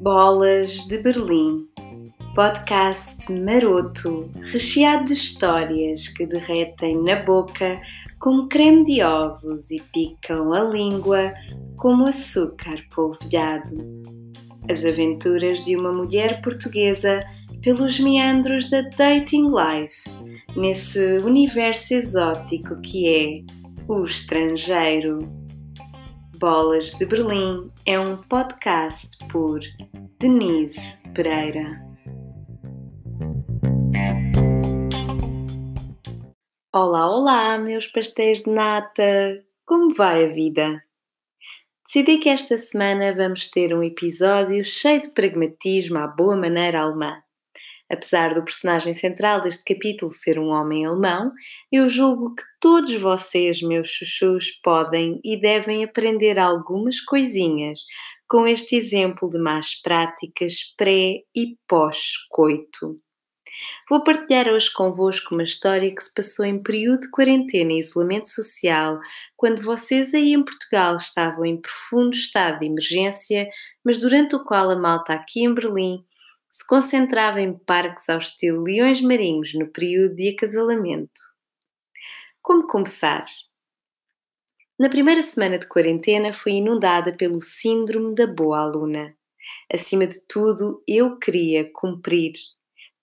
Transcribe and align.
Bolas 0.00 0.86
de 0.86 0.98
Berlim 0.98 1.66
podcast 2.36 3.32
maroto, 3.32 4.30
recheado 4.52 5.06
de 5.06 5.14
histórias 5.14 6.06
que 6.08 6.26
derretem 6.26 7.02
na 7.02 7.16
boca 7.16 7.80
como 8.18 8.46
creme 8.46 8.84
de 8.84 9.02
ovos 9.02 9.70
e 9.70 9.80
picam 9.90 10.52
a 10.52 10.62
língua 10.62 11.32
como 11.78 12.06
açúcar 12.06 12.76
polvilhado. 12.94 13.74
As 14.70 14.84
aventuras 14.84 15.64
de 15.64 15.76
uma 15.76 15.90
mulher 15.90 16.42
portuguesa 16.42 17.24
pelos 17.62 17.98
meandros 17.98 18.68
da 18.68 18.82
dating 18.82 19.46
life, 19.46 20.10
nesse 20.54 21.16
universo 21.24 21.94
exótico 21.94 22.78
que 22.82 23.08
é 23.08 23.55
o 23.88 24.04
estrangeiro. 24.04 25.20
Bolas 26.38 26.92
de 26.92 27.06
Berlim 27.06 27.70
é 27.86 27.98
um 27.98 28.16
podcast 28.16 29.16
por 29.28 29.60
Denise 30.18 31.02
Pereira. 31.14 31.80
Olá, 36.74 37.08
olá, 37.08 37.58
meus 37.58 37.86
pastéis 37.86 38.42
de 38.42 38.50
nata! 38.50 39.44
Como 39.64 39.94
vai 39.94 40.24
a 40.24 40.28
vida? 40.34 40.82
Decidi 41.84 42.18
que 42.18 42.28
esta 42.28 42.58
semana 42.58 43.14
vamos 43.14 43.48
ter 43.48 43.72
um 43.72 43.82
episódio 43.82 44.64
cheio 44.64 45.00
de 45.00 45.10
pragmatismo 45.10 45.98
à 45.98 46.08
boa 46.08 46.36
maneira 46.36 46.80
alemã. 46.80 47.22
Apesar 47.90 48.34
do 48.34 48.44
personagem 48.44 48.92
central 48.92 49.40
deste 49.40 49.62
capítulo 49.64 50.12
ser 50.12 50.38
um 50.38 50.48
homem 50.48 50.84
alemão, 50.84 51.30
eu 51.70 51.88
julgo 51.88 52.34
que 52.34 52.42
todos 52.60 52.94
vocês, 52.94 53.62
meus 53.62 53.88
chuchus, 53.88 54.50
podem 54.62 55.20
e 55.24 55.40
devem 55.40 55.84
aprender 55.84 56.38
algumas 56.38 57.00
coisinhas 57.00 57.80
com 58.28 58.46
este 58.46 58.74
exemplo 58.74 59.30
de 59.30 59.38
más 59.38 59.80
práticas 59.80 60.74
pré 60.76 61.20
e 61.34 61.56
pós-coito. 61.68 63.00
Vou 63.88 64.02
partilhar 64.02 64.48
hoje 64.48 64.70
convosco 64.72 65.34
uma 65.34 65.44
história 65.44 65.94
que 65.94 66.02
se 66.02 66.12
passou 66.12 66.44
em 66.44 66.60
período 66.60 67.02
de 67.02 67.10
quarentena 67.10 67.72
e 67.72 67.78
isolamento 67.78 68.28
social, 68.28 68.98
quando 69.36 69.62
vocês 69.62 70.12
aí 70.12 70.32
em 70.32 70.44
Portugal 70.44 70.96
estavam 70.96 71.44
em 71.44 71.60
profundo 71.60 72.14
estado 72.14 72.60
de 72.60 72.66
emergência, 72.66 73.48
mas 73.84 73.98
durante 73.98 74.34
o 74.34 74.44
qual 74.44 74.70
a 74.70 74.76
malta 74.76 75.14
aqui 75.14 75.44
em 75.44 75.54
Berlim 75.54 76.04
se 76.48 76.66
concentrava 76.66 77.40
em 77.40 77.56
parques 77.58 78.08
ao 78.08 78.18
estilo 78.18 78.64
leões 78.64 79.00
marinhos 79.00 79.54
no 79.54 79.66
período 79.70 80.14
de 80.14 80.30
acasalamento. 80.30 81.20
Como 82.42 82.66
começar? 82.66 83.24
Na 84.78 84.88
primeira 84.88 85.22
semana 85.22 85.58
de 85.58 85.66
quarentena 85.66 86.32
fui 86.32 86.52
inundada 86.52 87.12
pelo 87.12 87.42
síndrome 87.42 88.14
da 88.14 88.26
boa 88.26 88.60
aluna. 88.60 89.16
Acima 89.72 90.06
de 90.06 90.20
tudo, 90.26 90.82
eu 90.86 91.18
queria 91.18 91.70
cumprir 91.72 92.32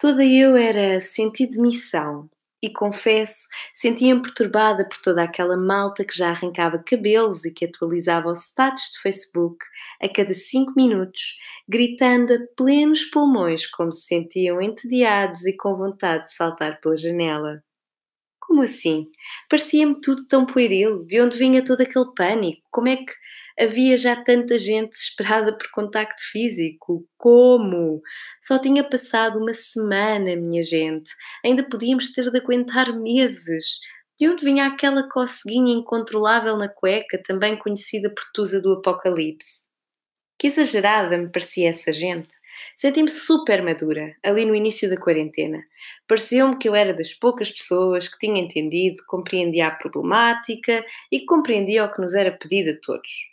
Toda 0.04 0.26
eu 0.26 0.58
era 0.58 1.00
sentido 1.00 1.52
de 1.52 1.62
missão 1.62 2.30
e 2.64 2.72
confesso, 2.72 3.50
sentia-me 3.74 4.22
perturbada 4.22 4.88
por 4.88 4.98
toda 5.00 5.22
aquela 5.22 5.58
malta 5.58 6.06
que 6.06 6.18
já 6.18 6.30
arrancava 6.30 6.80
cabelos 6.80 7.44
e 7.44 7.52
que 7.52 7.66
atualizava 7.66 8.32
os 8.32 8.46
status 8.46 8.84
de 8.94 9.02
Facebook 9.02 9.58
a 10.02 10.08
cada 10.08 10.34
cinco 10.34 10.72
minutos, 10.78 11.36
gritando 11.68 12.34
a 12.34 12.38
plenos 12.56 13.04
pulmões 13.04 13.68
como 13.68 13.92
se 13.92 14.08
sentiam 14.08 14.62
entediados 14.62 15.46
e 15.46 15.58
com 15.58 15.76
vontade 15.76 16.24
de 16.24 16.34
saltar 16.34 16.80
pela 16.80 16.96
janela. 16.96 17.56
Como 18.40 18.62
assim? 18.62 19.08
Parecia-me 19.50 20.00
tudo 20.00 20.26
tão 20.26 20.46
pueril. 20.46 21.04
De 21.06 21.20
onde 21.20 21.38
vinha 21.38 21.64
todo 21.64 21.82
aquele 21.82 22.14
pânico? 22.16 22.62
Como 22.72 22.88
é 22.88 22.96
que 22.96 23.14
havia 23.60 23.98
já 23.98 24.16
tanta 24.16 24.58
gente 24.58 24.92
desesperada 24.92 25.58
por 25.58 25.70
contacto 25.72 26.22
físico? 26.32 27.06
Como? 27.18 28.02
Só 28.42 28.60
tinha 28.60 28.84
passado 28.84 29.40
uma 29.40 29.54
semana, 29.54 30.36
minha 30.36 30.64
gente. 30.64 31.12
Ainda 31.44 31.64
podíamos 31.64 32.12
ter 32.12 32.30
de 32.30 32.38
aguentar 32.38 32.94
meses. 32.98 33.80
De 34.20 34.30
onde 34.30 34.46
vinha 34.46 34.68
aquela 34.68 35.10
coceguinha 35.10 35.74
incontrolável 35.74 36.56
na 36.56 36.70
cueca, 36.70 37.22
também 37.24 37.58
conhecida 37.58 38.10
por 38.10 38.24
Tusa 38.34 38.62
do 38.62 38.74
Apocalipse? 38.74 39.74
Que 40.38 40.48
exagerada 40.48 41.18
me 41.18 41.30
parecia 41.30 41.70
essa 41.70 41.94
gente. 41.94 42.36
Senti-me 42.76 43.10
super 43.10 43.64
madura, 43.64 44.14
ali 44.22 44.46
no 44.46 44.54
início 44.54 44.90
da 44.90 44.98
quarentena. 44.98 45.64
Pareceu-me 46.06 46.58
que 46.58 46.68
eu 46.68 46.76
era 46.76 46.94
das 46.94 47.14
poucas 47.14 47.50
pessoas 47.50 48.10
que 48.10 48.18
tinha 48.18 48.42
entendido, 48.42 48.98
compreendia 49.08 49.68
a 49.68 49.72
problemática 49.72 50.86
e 51.12 51.26
compreendia 51.26 51.86
o 51.86 51.92
que 51.92 52.02
nos 52.02 52.14
era 52.14 52.32
pedido 52.38 52.72
a 52.72 52.80
todos. 52.82 53.33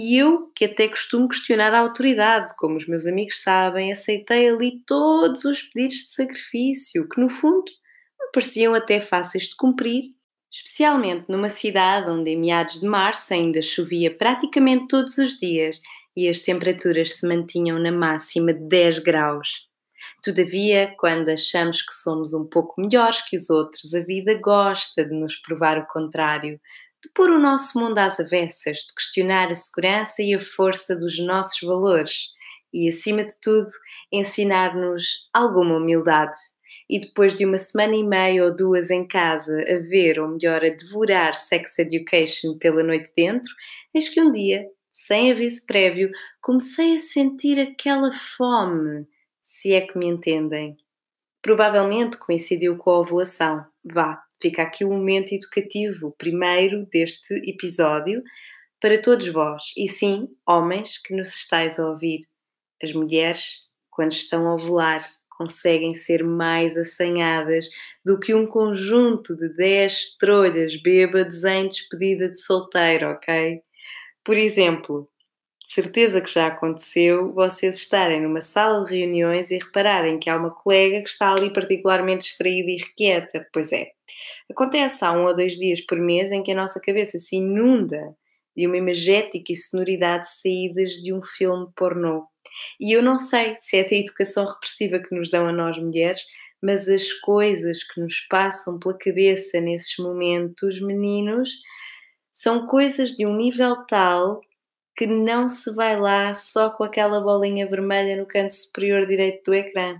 E 0.00 0.16
eu, 0.16 0.52
que 0.54 0.66
até 0.66 0.86
costumo 0.86 1.28
questionar 1.28 1.74
a 1.74 1.80
autoridade, 1.80 2.54
como 2.56 2.76
os 2.76 2.86
meus 2.86 3.04
amigos 3.04 3.42
sabem, 3.42 3.90
aceitei 3.90 4.48
ali 4.48 4.80
todos 4.86 5.44
os 5.44 5.60
pedidos 5.60 5.96
de 6.04 6.12
sacrifício, 6.12 7.08
que 7.08 7.20
no 7.20 7.28
fundo 7.28 7.64
me 8.20 8.30
pareciam 8.32 8.74
até 8.74 9.00
fáceis 9.00 9.48
de 9.48 9.56
cumprir, 9.56 10.14
especialmente 10.52 11.26
numa 11.28 11.50
cidade 11.50 12.12
onde 12.12 12.30
em 12.30 12.38
meados 12.38 12.78
de 12.78 12.86
março 12.86 13.34
ainda 13.34 13.60
chovia 13.60 14.16
praticamente 14.16 14.86
todos 14.86 15.18
os 15.18 15.36
dias 15.36 15.80
e 16.16 16.28
as 16.28 16.42
temperaturas 16.42 17.14
se 17.14 17.26
mantinham 17.26 17.76
na 17.80 17.90
máxima 17.90 18.54
de 18.54 18.68
10 18.68 19.00
graus. 19.00 19.66
Todavia, 20.22 20.94
quando 20.96 21.28
achamos 21.28 21.82
que 21.82 21.92
somos 21.92 22.32
um 22.32 22.48
pouco 22.48 22.80
melhores 22.80 23.20
que 23.28 23.36
os 23.36 23.50
outros, 23.50 23.92
a 23.94 24.04
vida 24.04 24.38
gosta 24.40 25.04
de 25.04 25.12
nos 25.12 25.34
provar 25.34 25.76
o 25.76 25.88
contrário, 25.88 26.60
de 27.08 27.12
pôr 27.14 27.30
o 27.30 27.38
nosso 27.38 27.78
mundo 27.78 27.98
às 27.98 28.20
avessas, 28.20 28.78
de 28.78 28.94
questionar 28.94 29.50
a 29.50 29.54
segurança 29.54 30.22
e 30.22 30.34
a 30.34 30.40
força 30.40 30.94
dos 30.94 31.18
nossos 31.18 31.60
valores 31.66 32.28
e, 32.72 32.88
acima 32.88 33.24
de 33.24 33.34
tudo, 33.40 33.68
ensinar-nos 34.12 35.28
alguma 35.32 35.76
humildade. 35.76 36.36
E 36.90 37.00
depois 37.00 37.34
de 37.34 37.44
uma 37.44 37.58
semana 37.58 37.96
e 37.96 38.02
meia 38.02 38.44
ou 38.44 38.54
duas 38.54 38.90
em 38.90 39.06
casa 39.06 39.52
a 39.68 39.78
ver, 39.78 40.20
ou 40.20 40.28
melhor, 40.28 40.64
a 40.64 40.68
devorar 40.68 41.34
Sex 41.34 41.78
Education 41.78 42.56
pela 42.58 42.82
noite 42.82 43.10
dentro, 43.16 43.50
eis 43.94 44.08
que 44.08 44.20
um 44.20 44.30
dia 44.30 44.66
sem 44.90 45.30
aviso 45.30 45.64
prévio, 45.64 46.10
comecei 46.40 46.96
a 46.96 46.98
sentir 46.98 47.60
aquela 47.60 48.12
fome, 48.12 49.06
se 49.40 49.72
é 49.72 49.80
que 49.80 49.96
me 49.96 50.08
entendem. 50.08 50.76
Provavelmente 51.40 52.18
coincidiu 52.18 52.76
com 52.76 52.90
a 52.90 52.98
ovulação. 52.98 53.64
Vá, 53.84 54.20
fica 54.40 54.62
aqui 54.62 54.84
um 54.84 54.90
momento 54.90 55.32
educativo, 55.32 56.14
primeiro 56.18 56.86
deste 56.86 57.34
episódio, 57.48 58.22
para 58.80 59.00
todos 59.00 59.28
vós, 59.28 59.72
e 59.76 59.88
sim, 59.88 60.28
homens 60.46 60.98
que 60.98 61.14
nos 61.14 61.34
estáis 61.34 61.78
a 61.78 61.88
ouvir. 61.88 62.20
As 62.82 62.92
mulheres, 62.92 63.62
quando 63.90 64.12
estão 64.12 64.46
a 64.46 64.54
ovular, 64.54 65.04
conseguem 65.30 65.94
ser 65.94 66.24
mais 66.24 66.76
assanhadas 66.76 67.68
do 68.04 68.18
que 68.18 68.34
um 68.34 68.46
conjunto 68.46 69.36
de 69.36 69.48
10 69.54 70.16
trolhas 70.18 70.76
bêbados 70.80 71.44
em 71.44 71.68
despedida 71.68 72.28
de 72.28 72.38
solteiro, 72.38 73.10
ok? 73.10 73.60
Por 74.24 74.36
exemplo, 74.36 75.08
de 75.68 75.74
certeza 75.74 76.22
que 76.22 76.32
já 76.32 76.46
aconteceu 76.46 77.30
vocês 77.34 77.76
estarem 77.76 78.22
numa 78.22 78.40
sala 78.40 78.82
de 78.86 79.00
reuniões 79.00 79.50
e 79.50 79.58
repararem 79.58 80.18
que 80.18 80.30
há 80.30 80.36
uma 80.36 80.50
colega 80.50 81.02
que 81.02 81.10
está 81.10 81.30
ali 81.30 81.52
particularmente 81.52 82.22
distraída 82.22 82.70
e 82.70 82.78
requieta. 82.78 83.46
Pois 83.52 83.70
é, 83.70 83.90
acontece 84.50 85.04
há 85.04 85.12
um 85.12 85.26
ou 85.26 85.34
dois 85.34 85.58
dias 85.58 85.82
por 85.82 85.98
mês 85.98 86.32
em 86.32 86.42
que 86.42 86.52
a 86.52 86.54
nossa 86.54 86.80
cabeça 86.80 87.18
se 87.18 87.36
inunda 87.36 88.16
de 88.56 88.66
uma 88.66 88.78
imagética 88.78 89.52
e 89.52 89.56
sonoridade 89.56 90.26
saídas 90.30 90.92
de 90.92 91.12
um 91.12 91.20
filme 91.22 91.68
pornô. 91.76 92.26
E 92.80 92.96
eu 92.96 93.02
não 93.02 93.18
sei 93.18 93.54
se 93.58 93.76
é 93.76 93.84
da 93.84 93.94
educação 93.94 94.46
repressiva 94.46 94.98
que 94.98 95.14
nos 95.14 95.30
dão 95.30 95.46
a 95.46 95.52
nós 95.52 95.76
mulheres, 95.76 96.22
mas 96.62 96.88
as 96.88 97.12
coisas 97.12 97.84
que 97.84 98.00
nos 98.00 98.20
passam 98.22 98.78
pela 98.78 98.96
cabeça 98.96 99.60
nesses 99.60 99.98
momentos, 99.98 100.80
meninos, 100.80 101.50
são 102.32 102.66
coisas 102.66 103.12
de 103.12 103.26
um 103.26 103.36
nível 103.36 103.84
tal 103.86 104.40
que 104.98 105.06
não 105.06 105.48
se 105.48 105.72
vai 105.76 105.96
lá 105.96 106.34
só 106.34 106.70
com 106.70 106.82
aquela 106.82 107.20
bolinha 107.20 107.68
vermelha 107.68 108.16
no 108.16 108.26
canto 108.26 108.52
superior 108.52 109.06
direito 109.06 109.48
do 109.48 109.54
ecrã. 109.54 109.96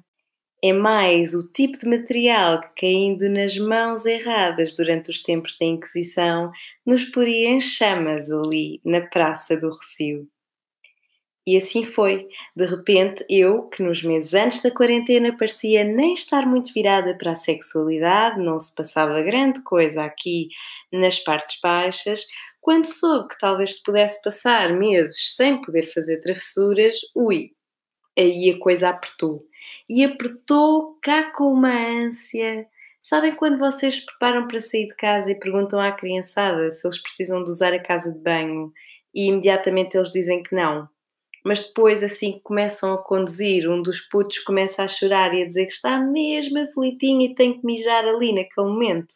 É 0.61 0.73
mais 0.73 1.35
o 1.35 1.53
tipo 1.53 1.79
de 1.79 1.87
material 1.87 2.61
que, 2.61 2.81
caindo 2.81 3.29
nas 3.29 3.57
mãos 3.57 4.05
erradas 4.05 4.75
durante 4.75 5.09
os 5.09 5.23
tempos 5.23 5.57
da 5.57 5.67
Inquisição, 5.67 6.51
nos 6.85 7.05
poria 7.05 7.49
em 7.49 7.61
chamas 7.61 8.29
ali 8.29 8.81
na 8.85 9.01
Praça 9.01 9.57
do 9.57 9.69
Rocio. 9.69 10.27
E 11.47 11.57
assim 11.57 11.85
foi. 11.85 12.27
De 12.55 12.67
repente, 12.67 13.25
eu, 13.27 13.69
que 13.69 13.83
nos 13.83 14.03
meses 14.03 14.35
antes 14.35 14.61
da 14.61 14.71
quarentena 14.71 15.35
parecia 15.35 15.85
nem 15.85 16.13
estar 16.13 16.45
muito 16.45 16.75
virada 16.75 17.17
para 17.17 17.31
a 17.31 17.37
sexualidade, 17.37 18.43
não 18.43 18.59
se 18.59 18.75
passava 18.75 19.23
grande 19.23 19.63
coisa 19.63 20.05
aqui 20.05 20.49
nas 20.93 21.21
partes 21.21 21.59
baixas, 21.63 22.27
quando 22.69 22.85
soube 22.85 23.29
que 23.29 23.39
talvez 23.39 23.77
se 23.77 23.83
pudesse 23.83 24.21
passar 24.21 24.75
meses 24.77 25.35
sem 25.35 25.59
poder 25.59 25.85
fazer 25.85 26.21
travessuras, 26.21 26.99
ui, 27.17 27.53
aí 28.15 28.51
a 28.51 28.59
coisa 28.59 28.91
apertou. 28.91 29.39
E 29.89 30.05
apertou 30.05 30.99
cá 31.01 31.33
com 31.33 31.51
uma 31.51 31.73
ânsia 31.73 32.67
Sabem 33.01 33.35
quando 33.35 33.57
vocês 33.57 34.05
preparam 34.05 34.47
para 34.47 34.61
sair 34.61 34.87
de 34.87 34.95
casa 34.95 35.31
e 35.33 35.39
perguntam 35.39 35.81
à 35.81 35.91
criançada 35.91 36.71
se 36.71 36.87
eles 36.87 37.01
precisam 37.01 37.43
de 37.43 37.49
usar 37.49 37.73
a 37.73 37.83
casa 37.83 38.13
de 38.13 38.19
banho 38.19 38.71
e 39.15 39.29
imediatamente 39.29 39.97
eles 39.97 40.13
dizem 40.13 40.43
que 40.43 40.55
não? 40.55 40.87
Mas 41.43 41.67
depois, 41.67 42.03
assim 42.03 42.33
que 42.33 42.41
começam 42.41 42.93
a 42.93 43.03
conduzir, 43.03 43.67
um 43.67 43.81
dos 43.81 44.03
putos 44.03 44.41
começa 44.41 44.83
a 44.83 44.89
chorar 44.89 45.33
e 45.33 45.41
a 45.43 45.47
dizer 45.47 45.65
que 45.65 45.73
está 45.73 45.99
mesmo 45.99 46.59
aflitinho 46.59 47.23
e 47.23 47.35
tem 47.35 47.59
que 47.59 47.65
mijar 47.65 48.05
ali 48.05 48.35
naquele 48.35 48.67
momento. 48.67 49.15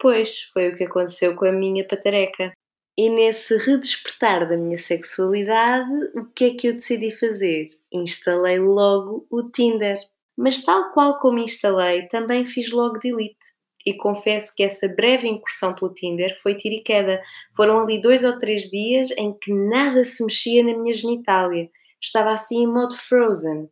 Pois, 0.00 0.48
foi 0.52 0.70
o 0.70 0.74
que 0.74 0.82
aconteceu 0.82 1.36
com 1.36 1.44
a 1.44 1.52
minha 1.52 1.86
patareca. 1.86 2.52
E 2.96 3.10
nesse 3.10 3.56
redespertar 3.56 4.48
da 4.48 4.56
minha 4.56 4.78
sexualidade, 4.78 5.90
o 6.14 6.26
que 6.26 6.44
é 6.44 6.54
que 6.54 6.68
eu 6.68 6.72
decidi 6.72 7.10
fazer? 7.10 7.68
Instalei 7.92 8.60
logo 8.60 9.26
o 9.28 9.42
Tinder. 9.50 9.98
Mas 10.36 10.60
tal 10.60 10.92
qual 10.92 11.18
como 11.18 11.40
instalei, 11.40 12.06
também 12.06 12.46
fiz 12.46 12.70
logo 12.70 12.98
delete. 12.98 13.54
E 13.84 13.94
confesso 13.94 14.52
que 14.54 14.62
essa 14.62 14.88
breve 14.88 15.28
incursão 15.28 15.74
pelo 15.74 15.92
Tinder 15.92 16.40
foi 16.40 16.54
tiro 16.54 16.76
e 16.76 16.82
queda. 16.82 17.20
Foram 17.56 17.80
ali 17.80 18.00
dois 18.00 18.22
ou 18.24 18.38
três 18.38 18.70
dias 18.70 19.10
em 19.16 19.36
que 19.36 19.52
nada 19.52 20.04
se 20.04 20.24
mexia 20.24 20.64
na 20.64 20.78
minha 20.78 20.94
genitália. 20.94 21.68
Estava 22.00 22.30
assim 22.30 22.62
em 22.62 22.66
modo 22.66 22.94
frozen. 22.94 23.68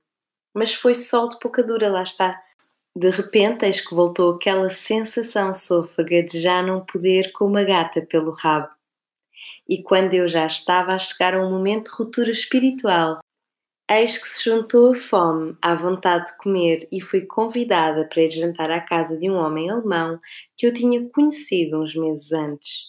Mas 0.53 0.75
foi 0.75 0.95
sol 0.95 1.29
de 1.29 1.39
pouca 1.39 1.63
dura, 1.63 1.89
lá 1.91 2.03
está. 2.03 2.39
De 2.95 3.09
repente, 3.09 3.65
eis 3.65 3.81
que 3.81 3.95
voltou 3.95 4.35
aquela 4.35 4.69
sensação 4.69 5.55
sôfrega 5.55 6.23
de 6.25 6.41
já 6.41 6.63
não 6.63 6.85
poder 6.85 7.33
com 7.33 7.47
uma 7.47 7.65
gata 7.65 8.03
pelo 8.03 8.33
rabo. 8.33 8.69
E 9.73 9.83
quando 9.83 10.13
eu 10.13 10.29
já 10.29 10.47
estava 10.47 10.93
a 10.93 10.99
chegar 10.99 11.35
a 11.35 11.41
um 11.41 11.51
momento 11.51 11.91
de 11.91 11.97
ruptura 11.97 12.31
espiritual, 12.31 13.21
Eis 13.91 14.19
que 14.19 14.29
se 14.29 14.45
juntou 14.45 14.93
a 14.93 14.95
fome 14.95 15.57
à 15.63 15.75
vontade 15.75 16.27
de 16.27 16.37
comer 16.37 16.87
e 16.93 17.01
fui 17.01 17.23
convidada 17.27 18.07
para 18.07 18.23
ir 18.23 18.31
jantar 18.31 18.71
à 18.71 18.83
casa 18.83 19.17
de 19.17 19.31
um 19.31 19.35
homem 19.35 19.71
alemão 19.71 20.21
que 20.59 20.67
eu 20.67 20.75
tinha 20.75 21.09
conhecido 21.09 21.81
uns 21.81 21.97
meses 21.97 22.33
antes. 22.33 22.85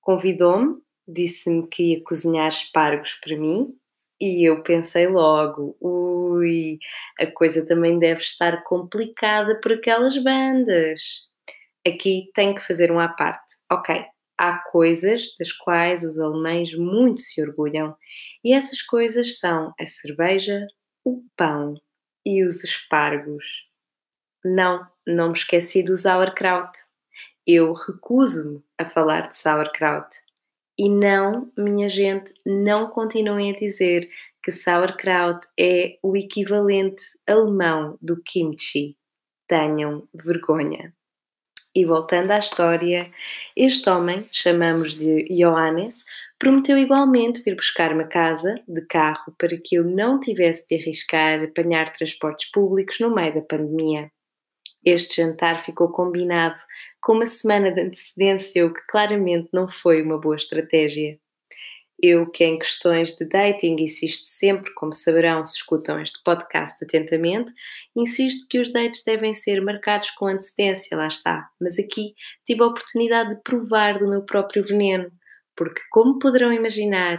Convidou-me, 0.00 0.80
disse-me 1.06 1.66
que 1.68 1.94
ia 1.94 2.02
cozinhar 2.02 2.48
espargos 2.48 3.14
para 3.14 3.36
mim 3.36 3.72
e 4.20 4.48
eu 4.48 4.64
pensei 4.64 5.06
logo: 5.06 5.76
ui, 5.80 6.78
a 7.20 7.26
coisa 7.26 7.64
também 7.64 8.00
deve 8.00 8.20
estar 8.20 8.64
complicada 8.64 9.60
por 9.60 9.72
aquelas 9.72 10.18
bandas. 10.18 11.22
Aqui 11.86 12.30
tenho 12.34 12.52
que 12.54 12.66
fazer 12.66 12.90
um 12.90 12.98
à 12.98 13.08
parte. 13.08 13.56
Ok, 13.72 14.04
há 14.38 14.58
coisas 14.58 15.34
das 15.38 15.52
quais 15.52 16.02
os 16.02 16.18
alemães 16.18 16.74
muito 16.74 17.20
se 17.20 17.42
orgulham, 17.42 17.96
e 18.44 18.52
essas 18.52 18.82
coisas 18.82 19.38
são 19.38 19.72
a 19.78 19.86
cerveja, 19.86 20.66
o 21.04 21.22
pão 21.36 21.74
e 22.24 22.44
os 22.44 22.64
espargos. 22.64 23.44
Não, 24.44 24.86
não 25.06 25.28
me 25.28 25.34
esqueci 25.34 25.82
do 25.82 25.96
sauerkraut. 25.96 26.76
Eu 27.46 27.72
recuso-me 27.72 28.62
a 28.76 28.84
falar 28.84 29.28
de 29.28 29.36
sauerkraut. 29.36 30.16
E 30.78 30.90
não, 30.90 31.50
minha 31.56 31.88
gente, 31.88 32.34
não 32.44 32.90
continuem 32.90 33.50
a 33.50 33.56
dizer 33.56 34.10
que 34.42 34.50
sauerkraut 34.50 35.46
é 35.58 35.98
o 36.02 36.16
equivalente 36.16 37.02
alemão 37.26 37.98
do 38.00 38.20
kimchi. 38.22 38.96
Tenham 39.46 40.08
vergonha. 40.12 40.95
E 41.76 41.84
voltando 41.84 42.30
à 42.30 42.38
história, 42.38 43.12
este 43.54 43.90
homem, 43.90 44.26
chamamos 44.32 44.94
de 44.94 45.24
Johannes, 45.24 46.06
prometeu 46.38 46.78
igualmente 46.78 47.42
vir 47.42 47.54
buscar-me 47.54 48.02
a 48.02 48.08
casa 48.08 48.58
de 48.66 48.80
carro 48.86 49.34
para 49.38 49.58
que 49.62 49.74
eu 49.74 49.84
não 49.84 50.18
tivesse 50.18 50.66
de 50.66 50.76
arriscar 50.76 51.42
apanhar 51.42 51.92
transportes 51.92 52.50
públicos 52.50 52.98
no 52.98 53.14
meio 53.14 53.34
da 53.34 53.42
pandemia. 53.42 54.10
Este 54.82 55.20
jantar 55.20 55.60
ficou 55.60 55.92
combinado 55.92 56.58
com 56.98 57.12
uma 57.12 57.26
semana 57.26 57.70
de 57.70 57.82
antecedência, 57.82 58.64
o 58.64 58.72
que 58.72 58.80
claramente 58.88 59.50
não 59.52 59.68
foi 59.68 60.00
uma 60.00 60.18
boa 60.18 60.36
estratégia. 60.36 61.18
Eu, 62.02 62.30
que 62.30 62.44
em 62.44 62.58
questões 62.58 63.16
de 63.16 63.24
dating 63.24 63.76
insisto 63.78 64.24
sempre, 64.24 64.72
como 64.74 64.92
saberão 64.92 65.42
se 65.42 65.56
escutam 65.56 65.98
este 65.98 66.22
podcast 66.22 66.84
atentamente, 66.84 67.50
insisto 67.96 68.46
que 68.50 68.58
os 68.60 68.70
dates 68.70 69.02
devem 69.02 69.32
ser 69.32 69.62
marcados 69.62 70.10
com 70.10 70.26
antecedência, 70.26 70.96
lá 70.96 71.06
está. 71.06 71.48
Mas 71.58 71.78
aqui 71.78 72.14
tive 72.44 72.62
a 72.62 72.66
oportunidade 72.66 73.30
de 73.30 73.42
provar 73.42 73.96
do 73.96 74.08
meu 74.08 74.22
próprio 74.22 74.62
veneno, 74.62 75.10
porque, 75.56 75.80
como 75.90 76.18
poderão 76.18 76.52
imaginar, 76.52 77.18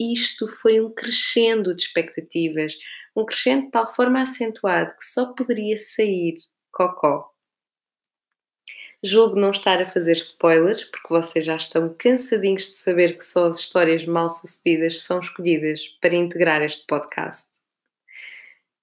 isto 0.00 0.48
foi 0.48 0.80
um 0.80 0.92
crescendo 0.92 1.74
de 1.74 1.82
expectativas, 1.82 2.74
um 3.16 3.24
crescendo 3.24 3.66
de 3.66 3.70
tal 3.70 3.86
forma 3.86 4.20
acentuado 4.20 4.94
que 4.96 5.04
só 5.04 5.32
poderia 5.32 5.76
sair 5.76 6.34
cocó. 6.72 7.37
Julgo 9.02 9.38
não 9.38 9.50
estar 9.50 9.80
a 9.80 9.86
fazer 9.86 10.16
spoilers, 10.16 10.84
porque 10.84 11.08
vocês 11.08 11.44
já 11.44 11.54
estão 11.54 11.94
cansadinhos 11.96 12.64
de 12.64 12.76
saber 12.76 13.16
que 13.16 13.24
só 13.24 13.46
as 13.46 13.58
histórias 13.58 14.04
mal-sucedidas 14.04 15.02
são 15.02 15.20
escolhidas 15.20 15.86
para 16.00 16.16
integrar 16.16 16.62
este 16.62 16.84
podcast. 16.84 17.48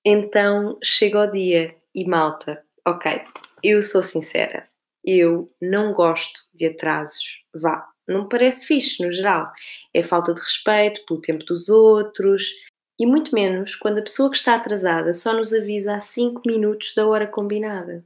Então 0.06 0.78
chega 0.82 1.24
o 1.24 1.28
dia 1.32 1.76
e 1.94 2.08
malta, 2.08 2.64
ok, 2.88 3.24
eu 3.62 3.82
sou 3.82 4.02
sincera, 4.02 4.70
eu 5.04 5.48
não 5.62 5.94
gosto 5.94 6.42
de 6.54 6.68
atrasos, 6.68 7.44
vá, 7.54 7.86
não 8.08 8.24
me 8.24 8.30
parece 8.30 8.66
fixe 8.66 9.04
no 9.04 9.12
geral. 9.12 9.52
É 9.94 10.02
falta 10.02 10.34
de 10.34 10.40
respeito 10.40 11.04
pelo 11.06 11.20
tempo 11.20 11.44
dos 11.44 11.70
outros 11.70 12.54
e 13.00 13.06
muito 13.06 13.34
menos 13.34 13.76
quando 13.76 13.98
a 13.98 14.04
pessoa 14.04 14.30
que 14.30 14.38
está 14.38 14.56
atrasada 14.56 15.14
só 15.14 15.34
nos 15.34 15.52
avisa 15.54 15.96
há 15.96 16.00
5 16.00 16.44
minutos 16.46 16.94
da 16.96 17.06
hora 17.06 17.28
combinada. 17.28 18.06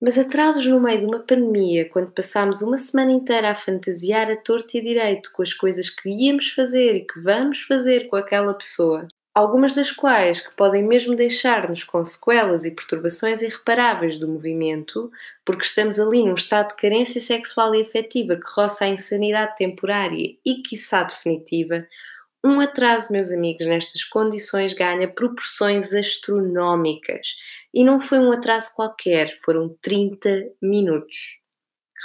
Mas 0.00 0.18
atrasos 0.18 0.66
no 0.66 0.78
meio 0.78 1.00
de 1.00 1.06
uma 1.06 1.20
pandemia, 1.20 1.88
quando 1.88 2.10
passámos 2.10 2.60
uma 2.60 2.76
semana 2.76 3.12
inteira 3.12 3.50
a 3.50 3.54
fantasiar 3.54 4.30
a 4.30 4.36
torto 4.36 4.76
e 4.76 4.80
a 4.80 4.82
direito 4.82 5.32
com 5.32 5.42
as 5.42 5.54
coisas 5.54 5.88
que 5.88 6.08
íamos 6.08 6.50
fazer 6.50 6.94
e 6.94 7.06
que 7.06 7.18
vamos 7.20 7.62
fazer 7.62 8.06
com 8.08 8.16
aquela 8.16 8.52
pessoa, 8.52 9.08
algumas 9.34 9.74
das 9.74 9.90
quais 9.90 10.40
que 10.40 10.54
podem 10.54 10.82
mesmo 10.82 11.14
deixar-nos 11.14 11.84
com 11.84 12.04
sequelas 12.04 12.64
e 12.64 12.70
perturbações 12.70 13.40
irreparáveis 13.40 14.18
do 14.18 14.26
movimento, 14.26 15.10
porque 15.44 15.64
estamos 15.64 15.98
ali 15.98 16.22
num 16.22 16.34
estado 16.34 16.68
de 16.68 16.76
carência 16.76 17.20
sexual 17.20 17.74
e 17.74 17.82
afetiva 17.82 18.36
que 18.36 18.50
roça 18.54 18.84
a 18.84 18.88
insanidade 18.88 19.56
temporária 19.56 20.36
e, 20.44 20.62
quiçá, 20.62 21.02
definitiva, 21.02 21.86
um 22.46 22.60
atraso, 22.60 23.12
meus 23.12 23.32
amigos, 23.32 23.66
nestas 23.66 24.04
condições 24.04 24.72
ganha 24.72 25.08
proporções 25.08 25.92
astronómicas. 25.92 27.36
E 27.74 27.84
não 27.84 27.98
foi 27.98 28.18
um 28.18 28.32
atraso 28.32 28.74
qualquer, 28.74 29.34
foram 29.44 29.76
30 29.82 30.46
minutos. 30.62 31.40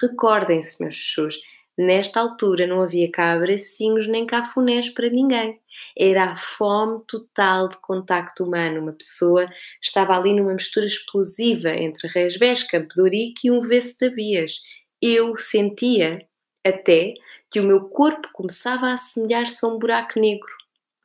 Recordem-se, 0.02 0.82
meus 0.82 0.96
chuchus, 0.96 1.40
nesta 1.78 2.20
altura 2.20 2.66
não 2.66 2.82
havia 2.82 3.10
cá 3.12 3.34
abracinhos 3.34 4.08
nem 4.08 4.25
cafunés 4.25 4.89
para 4.89 5.10
ninguém. 5.10 5.60
Era 5.98 6.32
a 6.32 6.36
fome 6.36 7.04
total 7.08 7.68
de 7.68 7.77
contacto 7.77 8.44
humano. 8.44 8.82
Uma 8.82 8.94
pessoa 8.94 9.48
estava 9.82 10.18
ali 10.18 10.34
numa 10.34 10.54
mistura 10.54 10.86
explosiva 10.86 11.70
entre 11.70 12.08
de 12.08 13.01
Ourique 13.01 13.48
e 13.48 13.51
um 13.51 13.60
Vestavias. 13.60 14.62
Eu 15.01 15.36
sentia 15.38 16.25
até 16.65 17.13
que 17.51 17.60
o 17.60 17.63
meu 17.63 17.81
corpo 17.89 18.29
começava 18.31 18.88
a 18.88 18.93
assemelhar-se 18.93 19.63
a 19.65 19.67
um 19.67 19.77
buraco 19.77 20.20
negro. 20.20 20.50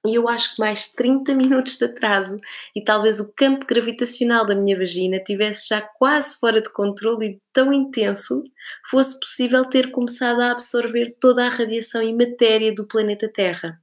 E 0.06 0.14
eu 0.14 0.28
acho 0.28 0.54
que 0.54 0.60
mais 0.60 0.92
30 0.92 1.34
minutos 1.34 1.76
de 1.76 1.84
atraso 1.84 2.38
e 2.76 2.82
talvez 2.82 3.18
o 3.18 3.32
campo 3.32 3.66
gravitacional 3.66 4.46
da 4.46 4.54
minha 4.54 4.78
vagina 4.78 5.18
tivesse 5.18 5.68
já 5.68 5.80
quase 5.80 6.36
fora 6.36 6.60
de 6.60 6.72
controle 6.72 7.26
e 7.26 7.40
tão 7.52 7.72
intenso 7.72 8.44
fosse 8.88 9.18
possível 9.18 9.64
ter 9.64 9.90
começado 9.90 10.40
a 10.40 10.52
absorver 10.52 11.16
toda 11.20 11.44
a 11.44 11.50
radiação 11.50 12.02
e 12.02 12.14
matéria 12.14 12.72
do 12.72 12.86
planeta 12.86 13.28
Terra. 13.28 13.80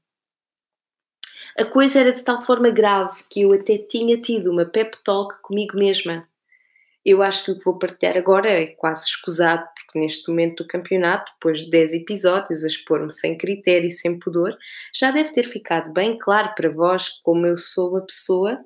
A 1.60 1.66
coisa 1.66 2.00
era 2.00 2.12
de 2.12 2.24
tal 2.24 2.42
forma 2.42 2.70
grave 2.70 3.26
que 3.30 3.42
eu 3.42 3.52
até 3.52 3.78
tinha 3.78 4.18
tido 4.20 4.50
uma 4.50 4.66
pep 4.66 4.98
talk 5.04 5.42
comigo 5.42 5.78
mesma 5.78 6.26
eu 7.06 7.22
acho 7.22 7.46
que 7.46 7.52
o 7.52 7.58
que 7.58 7.66
vou 7.66 7.78
partilhar 7.78 8.18
agora 8.18 8.50
é 8.50 8.68
quase 8.68 9.08
escusado, 9.08 9.68
porque 9.76 10.00
neste 10.00 10.30
momento 10.30 10.64
do 10.64 10.68
campeonato, 10.68 11.32
depois 11.34 11.60
de 11.60 11.70
10 11.70 11.94
episódios 11.96 12.64
a 12.64 12.68
expor-me 12.68 13.12
sem 13.12 13.38
critério 13.38 13.88
e 13.88 13.92
sem 13.92 14.18
pudor, 14.18 14.56
já 14.96 15.12
deve 15.12 15.32
ter 15.32 15.44
ficado 15.44 15.92
bem 15.92 16.18
claro 16.18 16.54
para 16.56 16.70
vós 16.70 17.10
como 17.22 17.46
eu 17.46 17.58
sou 17.58 17.92
uma 17.92 18.06
pessoa 18.06 18.64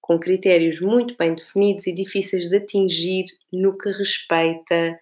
com 0.00 0.20
critérios 0.20 0.80
muito 0.80 1.16
bem 1.16 1.34
definidos 1.34 1.86
e 1.86 1.94
difíceis 1.94 2.48
de 2.48 2.56
atingir 2.58 3.24
no 3.50 3.76
que 3.76 3.88
respeita 3.88 4.96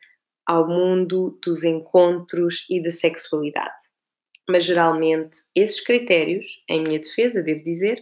ao 0.46 0.68
mundo 0.68 1.38
dos 1.44 1.64
encontros 1.64 2.64
e 2.70 2.80
da 2.80 2.90
sexualidade. 2.90 3.92
Mas 4.48 4.64
geralmente 4.64 5.38
esses 5.54 5.80
critérios, 5.80 6.46
em 6.68 6.82
minha 6.82 6.98
defesa, 6.98 7.42
devo 7.42 7.62
dizer, 7.62 8.00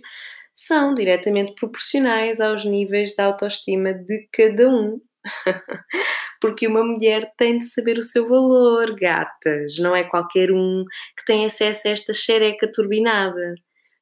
são 0.54 0.94
diretamente 0.94 1.54
proporcionais 1.54 2.40
aos 2.40 2.64
níveis 2.64 3.12
de 3.12 3.22
autoestima 3.22 3.94
de 3.94 4.28
cada 4.32 4.68
um. 4.68 5.00
Porque 6.40 6.66
uma 6.66 6.82
mulher 6.82 7.32
tem 7.36 7.58
de 7.58 7.64
saber 7.64 7.98
o 7.98 8.02
seu 8.02 8.26
valor, 8.26 8.94
gatas. 8.98 9.78
Não 9.78 9.94
é 9.94 10.04
qualquer 10.04 10.50
um 10.50 10.84
que 11.16 11.24
tem 11.26 11.44
acesso 11.44 11.88
a 11.88 11.90
esta 11.90 12.14
xereca 12.14 12.70
turbinada. 12.72 13.54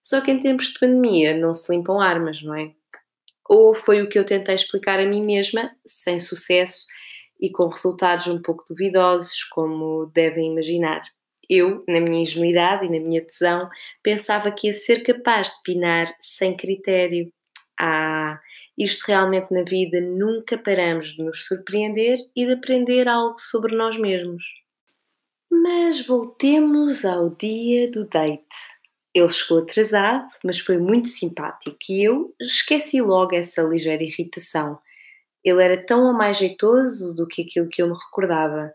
Só 0.02 0.20
que 0.20 0.30
em 0.30 0.38
tempos 0.38 0.68
de 0.68 0.78
pandemia 0.78 1.36
não 1.36 1.52
se 1.52 1.70
limpam 1.74 2.00
armas, 2.00 2.40
não 2.42 2.54
é? 2.54 2.70
Ou 3.48 3.74
foi 3.74 4.02
o 4.02 4.08
que 4.08 4.18
eu 4.18 4.24
tentei 4.24 4.54
explicar 4.54 5.00
a 5.00 5.06
mim 5.06 5.24
mesma, 5.24 5.70
sem 5.84 6.18
sucesso 6.18 6.86
e 7.40 7.50
com 7.50 7.68
resultados 7.68 8.26
um 8.26 8.40
pouco 8.40 8.64
duvidosos, 8.68 9.44
como 9.44 10.06
devem 10.14 10.52
imaginar. 10.52 11.00
Eu, 11.48 11.82
na 11.88 12.00
minha 12.00 12.22
ingenuidade 12.22 12.86
e 12.86 12.90
na 12.90 13.04
minha 13.04 13.24
tesão, 13.24 13.68
pensava 14.02 14.50
que 14.50 14.66
ia 14.66 14.72
ser 14.72 15.02
capaz 15.02 15.48
de 15.48 15.62
pinar 15.64 16.14
sem 16.20 16.56
critério. 16.56 17.32
Ah, 17.80 18.38
isto 18.76 19.06
realmente 19.06 19.52
na 19.52 19.62
vida 19.62 20.00
nunca 20.00 20.58
paramos 20.58 21.14
de 21.14 21.22
nos 21.22 21.46
surpreender 21.46 22.18
e 22.36 22.46
de 22.46 22.52
aprender 22.52 23.08
algo 23.08 23.38
sobre 23.38 23.74
nós 23.76 23.96
mesmos. 23.96 24.44
Mas 25.50 26.04
voltemos 26.06 27.04
ao 27.04 27.30
dia 27.30 27.90
do 27.90 28.06
date. 28.08 28.78
Ele 29.14 29.28
chegou 29.28 29.58
atrasado, 29.58 30.28
mas 30.44 30.60
foi 30.60 30.78
muito 30.78 31.08
simpático 31.08 31.76
e 31.88 32.04
eu 32.04 32.34
esqueci 32.40 33.00
logo 33.00 33.34
essa 33.34 33.62
ligeira 33.62 34.02
irritação. 34.02 34.78
Ele 35.42 35.62
era 35.62 35.82
tão 35.84 36.12
mais 36.12 36.36
jeitoso 36.36 37.16
do 37.16 37.26
que 37.26 37.42
aquilo 37.42 37.68
que 37.68 37.80
eu 37.80 37.88
me 37.88 37.94
recordava. 37.94 38.72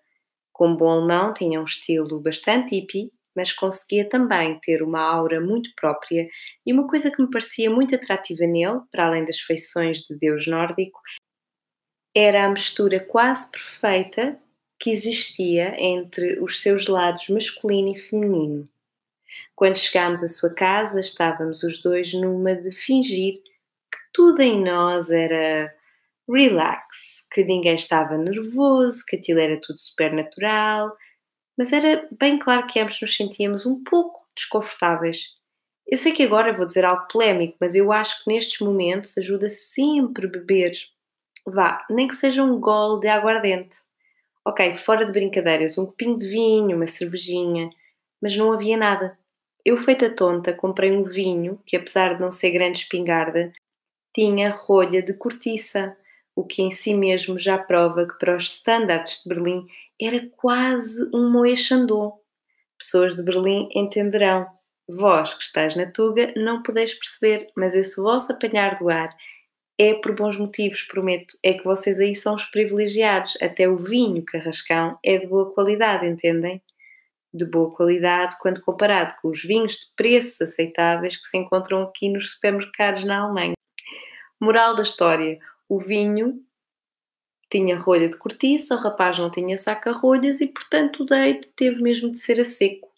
Como 0.53 0.77
bom 0.77 0.91
alemão, 0.91 1.33
tinha 1.33 1.60
um 1.60 1.63
estilo 1.63 2.22
bastante 2.22 2.75
hippie, 2.75 3.12
mas 3.36 3.51
conseguia 3.51 4.07
também 4.07 4.60
ter 4.62 4.83
uma 4.83 5.01
aura 5.01 5.41
muito 5.41 5.72
própria 5.75 6.27
e 6.65 6.72
uma 6.72 6.88
coisa 6.88 7.12
que 7.12 7.22
me 7.22 7.29
parecia 7.29 7.69
muito 7.69 7.95
atrativa 7.95 8.45
nele, 8.45 8.79
para 8.91 9.07
além 9.07 9.25
das 9.25 9.39
feições 9.39 10.01
de 10.01 10.15
deus 10.15 10.48
nórdico, 10.48 11.00
era 12.15 12.45
a 12.45 12.50
mistura 12.50 13.00
quase 13.00 13.50
perfeita 13.50 14.39
que 14.79 14.91
existia 14.91 15.75
entre 15.79 16.39
os 16.39 16.62
seus 16.62 16.88
lados 16.88 17.27
masculino 17.29 17.91
e 17.91 17.98
feminino. 17.98 18.69
Quando 19.55 19.77
chegámos 19.77 20.22
à 20.22 20.27
sua 20.27 20.53
casa, 20.53 21.00
estávamos 21.00 21.63
os 21.63 21.81
dois 21.81 22.13
numa 22.13 22.53
de 22.53 22.72
fingir 22.72 23.33
que 23.33 24.00
tudo 24.13 24.41
em 24.41 24.63
nós 24.63 25.10
era 25.10 25.74
relax, 26.30 27.27
que 27.32 27.44
ninguém 27.44 27.75
estava 27.75 28.18
nervoso, 28.18 29.03
que 29.08 29.15
aquilo 29.15 29.39
era 29.39 29.60
tudo 29.60 29.77
super 29.77 30.13
natural, 30.13 30.96
mas 31.58 31.72
era 31.72 32.08
bem 32.20 32.39
claro 32.39 32.65
que 32.68 32.80
ambos 32.80 33.00
nos 33.01 33.15
sentíamos 33.15 33.65
um 33.65 33.84
pouco 33.84 34.25
desconfortáveis. 34.36 35.27
Eu 35.86 35.98
sei 35.98 36.13
que 36.13 36.24
agora 36.24 36.53
vou 36.53 36.65
dizer 36.65 36.86
algo 36.86 37.08
polémico, 37.08 37.58
mas 37.60 37.75
eu 37.75 37.92
acho 37.92 38.24
que 38.24 38.34
nestes 38.34 38.60
momentos 38.60 39.18
ajuda 39.18 39.50
sempre 39.50 40.27
beber. 40.27 40.72
Vá, 41.46 41.86
nem 41.89 42.08
que 42.08 42.15
seja 42.15 42.42
um 42.42 42.60
gole 42.60 43.01
de 43.01 43.10
aguardente. 43.10 43.75
Ok, 44.46 44.75
fora 44.75 45.06
de 45.06 45.13
brincadeiras, 45.13 45.77
um 45.77 45.86
copinho 45.86 46.15
de 46.15 46.27
vinho, 46.27 46.75
uma 46.75 46.88
cervejinha, 46.88 47.70
mas 48.22 48.36
não 48.36 48.51
havia 48.51 48.77
nada. 48.77 49.18
Eu, 49.65 49.77
feita 49.77 50.10
tonta, 50.10 50.53
comprei 50.53 50.92
um 50.92 51.03
vinho 51.03 51.62
que, 51.65 51.77
apesar 51.77 52.15
de 52.15 52.22
não 52.22 52.32
ser 52.32 52.51
grande 52.51 52.80
espingarda, 52.80 53.53
tinha 54.13 54.51
rolha 54.51 55.01
de 55.01 55.13
cortiça 55.13 55.96
o 56.36 56.46
que 56.46 56.62
em 56.62 56.72
si 56.72 56.96
mesmo 56.96 57.38
já 57.38 57.58
prova 57.58 58.08
que 58.08 58.18
para 58.18 58.36
os 58.36 58.46
standards 58.46 59.22
de 59.24 59.30
Berlim 59.30 59.66
era 60.02 60.28
quase 60.38 61.10
um 61.13 61.56
Chandon. 61.56 62.20
Pessoas 62.78 63.16
de 63.16 63.24
Berlim 63.24 63.70
entenderão. 63.75 64.48
Vós 64.90 65.34
que 65.34 65.44
estáis 65.44 65.75
na 65.75 65.86
Tuga 65.86 66.34
não 66.36 66.62
podeis 66.62 66.94
perceber, 66.94 67.48
mas 67.56 67.75
esse 67.75 68.02
vosso 68.02 68.32
apanhar 68.32 68.75
do 68.75 68.90
ar 68.90 69.10
é 69.80 69.94
por 69.94 70.13
bons 70.13 70.38
motivos, 70.38 70.84
prometo. 70.84 71.36
É 71.44 71.54
que 71.54 71.63
vocês 71.63 72.00
aí 72.00 72.13
são 72.13 72.36
os 72.36 72.46
privilegiados. 72.46 73.38
Até 73.42 73.68
o 73.68 73.78
vinho 73.78 74.24
carrascão 74.24 74.98
é 75.04 75.18
de 75.18 75.28
boa 75.28 75.52
qualidade, 75.54 76.06
entendem? 76.06 76.62
De 77.34 77.46
boa 77.46 77.72
qualidade 77.72 78.38
quando 78.40 78.62
comparado 78.62 79.16
com 79.22 79.30
os 79.30 79.42
vinhos 79.44 79.78
de 79.78 79.88
preços 79.96 80.42
aceitáveis 80.42 81.18
que 81.18 81.28
se 81.28 81.38
encontram 81.38 81.84
aqui 81.84 82.10
nos 82.10 82.32
supermercados 82.32 83.04
na 83.04 83.20
Alemanha. 83.20 83.54
Moral 84.40 84.75
da 84.75 84.84
história: 84.84 85.40
o 85.75 85.80
vinho 85.80 86.39
tinha 87.50 87.77
rolha 87.77 88.08
de 88.08 88.18
cortiça, 88.18 88.75
o 88.75 88.80
rapaz 88.80 89.18
não 89.20 89.30
tinha 89.30 89.58
saca-rolhas 89.58 90.42
e, 90.42 90.48
portanto, 90.48 91.03
o 91.03 91.06
date 91.06 91.48
teve 91.56 91.82
mesmo 91.82 92.10
de 92.10 92.18
ser 92.18 92.39
a 92.39 92.44
seco. 92.44 92.92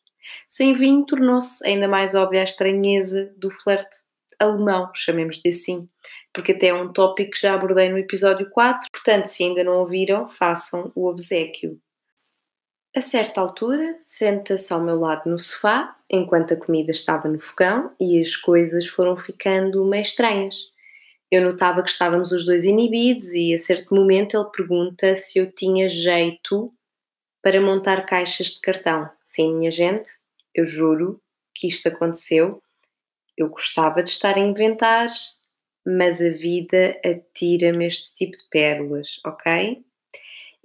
Sem 0.47 0.73
vinho, 0.73 1.05
tornou-se 1.05 1.65
ainda 1.65 1.87
mais 1.87 2.15
óbvia 2.15 2.41
a 2.41 2.45
estranheza 2.45 3.33
do 3.37 3.51
flerte 3.51 4.07
alemão, 4.39 4.91
chamemos-lhe 4.93 5.49
assim, 5.49 5.87
porque 6.33 6.51
até 6.51 6.67
é 6.67 6.73
um 6.73 6.91
tópico 6.91 7.31
que 7.31 7.39
já 7.39 7.53
abordei 7.53 7.89
no 7.89 7.97
episódio 7.97 8.49
4, 8.49 8.89
portanto, 8.91 9.25
se 9.25 9.43
ainda 9.43 9.63
não 9.63 9.79
ouviram, 9.79 10.27
façam 10.27 10.91
o 10.95 11.07
obsequio. 11.07 11.79
A 12.95 13.01
certa 13.01 13.41
altura, 13.41 13.97
senta-se 14.01 14.73
ao 14.73 14.81
meu 14.81 14.97
lado 14.99 15.29
no 15.29 15.37
sofá, 15.37 15.95
enquanto 16.09 16.53
a 16.53 16.57
comida 16.57 16.91
estava 16.91 17.27
no 17.27 17.39
fogão 17.39 17.91
e 17.99 18.19
as 18.19 18.35
coisas 18.35 18.87
foram 18.87 19.15
ficando 19.15 19.85
meio 19.85 20.01
estranhas 20.01 20.74
eu 21.31 21.41
notava 21.41 21.83
que 21.83 21.89
estávamos 21.89 22.31
os 22.31 22.45
dois 22.45 22.63
inibidos 22.63 23.33
e 23.33 23.53
a 23.53 23.57
certo 23.57 23.93
momento 23.93 24.37
ele 24.37 24.49
pergunta 24.51 25.15
se 25.15 25.39
eu 25.39 25.51
tinha 25.51 25.89
jeito 25.89 26.73
para 27.41 27.61
montar 27.61 28.05
caixas 28.05 28.47
de 28.47 28.61
cartão. 28.61 29.09
Sim, 29.23 29.55
minha 29.55 29.71
gente, 29.71 30.09
eu 30.53 30.65
juro 30.65 31.21
que 31.53 31.67
isto 31.67 31.87
aconteceu. 31.87 32.61
Eu 33.37 33.49
gostava 33.49 34.01
de 34.01 34.09
estar 34.09 34.35
a 34.35 34.39
inventar, 34.39 35.07
mas 35.85 36.21
a 36.21 36.29
vida 36.29 36.99
atira-me 37.05 37.85
este 37.85 38.13
tipo 38.13 38.37
de 38.37 38.47
pérolas, 38.49 39.19
ok? 39.25 39.83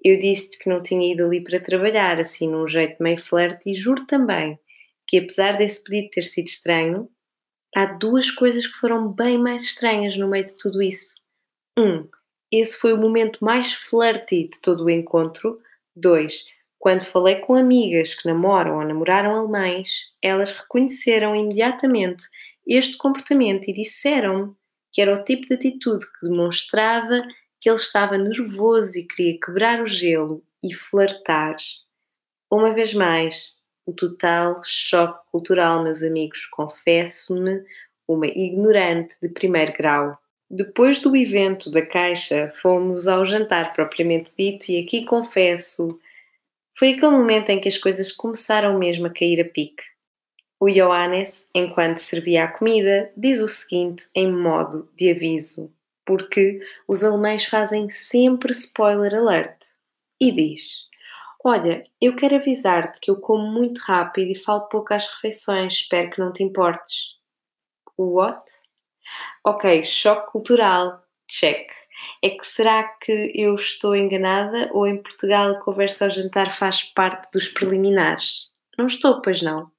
Eu 0.03 0.19
disse-te 0.19 0.59
que 0.59 0.69
não 0.69 0.83
tinha 0.83 1.13
ido 1.13 1.25
ali 1.25 1.43
para 1.43 1.61
trabalhar, 1.61 2.19
assim 2.19 2.49
num 2.49 2.67
jeito 2.67 3.03
meio 3.03 3.19
flerte, 3.19 3.71
e 3.71 3.75
juro 3.75 4.07
também 4.07 4.59
que 5.11 5.19
apesar 5.19 5.57
desse 5.57 5.83
pedido 5.83 6.09
ter 6.11 6.23
sido 6.23 6.47
estranho, 6.47 7.09
há 7.75 7.87
duas 7.87 8.31
coisas 8.31 8.67
que 8.67 8.79
foram 8.79 9.13
bem 9.13 9.39
mais 9.39 9.63
estranhas 9.63 10.17
no 10.17 10.29
meio 10.29 10.45
de 10.45 10.57
tudo 10.57 10.83
isso. 10.83 11.15
Um, 11.79 12.09
esse 12.53 12.77
foi 12.77 12.93
o 12.93 12.99
momento 12.99 13.45
mais 13.45 13.73
flirty 13.73 14.49
de 14.49 14.61
todo 14.61 14.85
o 14.85 14.91
encontro. 14.91 15.61
Dois, 15.95 16.45
quando 16.79 17.05
falei 17.05 17.37
com 17.37 17.55
amigas 17.55 18.15
que 18.15 18.27
namoram 18.27 18.79
ou 18.79 18.85
namoraram 18.85 19.37
alemães, 19.37 20.07
elas 20.23 20.53
reconheceram 20.53 21.37
imediatamente 21.37 22.25
este 22.67 22.97
comportamento 22.97 23.69
e 23.69 23.73
disseram-me 23.73 24.55
que 24.93 25.01
era 25.01 25.15
o 25.15 25.23
tipo 25.23 25.47
de 25.47 25.55
atitude 25.55 26.05
que 26.07 26.29
demonstrava 26.29 27.23
que 27.61 27.69
ele 27.69 27.77
estava 27.77 28.17
nervoso 28.17 28.99
e 28.99 29.07
queria 29.07 29.39
quebrar 29.39 29.83
o 29.83 29.87
gelo 29.87 30.43
e 30.63 30.75
flertar. 30.75 31.57
Uma 32.51 32.73
vez 32.73 32.95
mais, 32.95 33.55
o 33.91 33.95
total 33.95 34.61
choque 34.65 35.21
cultural, 35.31 35.83
meus 35.83 36.03
amigos. 36.03 36.47
Confesso-me 36.47 37.65
uma 38.09 38.27
ignorante 38.27 39.17
de 39.21 39.29
primeiro 39.29 39.73
grau. 39.73 40.19
Depois 40.49 40.99
do 40.99 41.15
evento 41.15 41.71
da 41.71 41.85
Caixa, 41.85 42.53
fomos 42.57 43.07
ao 43.07 43.25
jantar 43.25 43.73
propriamente 43.73 44.33
dito, 44.37 44.71
e 44.71 44.81
aqui 44.81 45.05
confesso, 45.05 45.99
foi 46.77 46.93
aquele 46.93 47.13
momento 47.13 47.51
em 47.51 47.61
que 47.61 47.69
as 47.69 47.79
coisas 47.79 48.11
começaram 48.11 48.79
mesmo 48.79 49.07
a 49.07 49.11
cair 49.11 49.41
a 49.41 49.45
pique. 49.45 49.85
O 50.59 50.69
Johannes, 50.69 51.49
enquanto 51.55 51.99
servia 51.99 52.45
a 52.45 52.49
comida, 52.49 53.13
diz 53.17 53.41
o 53.41 53.49
seguinte 53.49 54.09
em 54.15 54.31
modo 54.31 54.91
de 54.97 55.11
aviso, 55.11 55.73
porque 56.05 56.61
os 56.87 57.05
alemães 57.05 57.45
fazem 57.45 57.89
sempre 57.89 58.51
spoiler 58.53 59.15
alert, 59.15 59.57
e 60.21 60.33
diz: 60.33 60.90
Olha, 61.43 61.85
eu 61.99 62.15
quero 62.15 62.37
avisar-te 62.37 63.01
que 63.01 63.11
eu 63.11 63.17
como 63.17 63.51
muito 63.51 63.79
rápido 63.79 64.31
e 64.31 64.39
falo 64.39 64.69
pouco 64.69 64.93
às 64.93 65.07
refeições, 65.07 65.73
espero 65.73 66.11
que 66.11 66.19
não 66.19 66.31
te 66.31 66.43
importes. 66.43 67.17
What? 67.97 68.45
Ok, 69.45 69.83
choque 69.85 70.31
cultural. 70.31 71.03
Check. 71.27 71.71
É 72.23 72.31
que 72.31 72.45
será 72.45 72.85
que 72.85 73.33
eu 73.35 73.55
estou 73.55 73.97
enganada 73.97 74.69
ou 74.73 74.87
em 74.87 75.03
Portugal 75.03 75.51
a 75.51 75.61
conversa 75.61 76.05
ao 76.05 76.11
jantar 76.11 76.51
faz 76.51 76.83
parte 76.83 77.31
dos 77.33 77.49
preliminares? 77.49 78.51
Não 78.77 78.87
estou, 78.87 79.23
pois 79.23 79.41
não. 79.41 79.71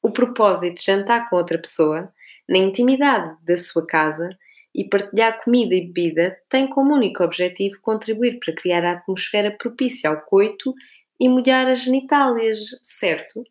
O 0.00 0.12
propósito 0.12 0.76
de 0.76 0.84
jantar 0.84 1.28
com 1.28 1.36
outra 1.36 1.58
pessoa, 1.58 2.12
na 2.48 2.58
intimidade 2.58 3.36
da 3.42 3.56
sua 3.56 3.84
casa, 3.84 4.28
e 4.74 4.84
partilhar 4.88 5.42
comida 5.42 5.74
e 5.74 5.80
bebida 5.80 6.38
tem 6.48 6.68
como 6.68 6.94
único 6.94 7.24
objetivo 7.24 7.80
contribuir 7.80 8.38
para 8.38 8.54
criar 8.54 8.84
a 8.84 8.92
atmosfera 8.92 9.50
propícia 9.50 10.10
ao 10.10 10.20
coito 10.20 10.72
e 11.20 11.28
molhar 11.28 11.66
as 11.68 11.82
genitálias, 11.82 12.58
certo? 12.82 13.42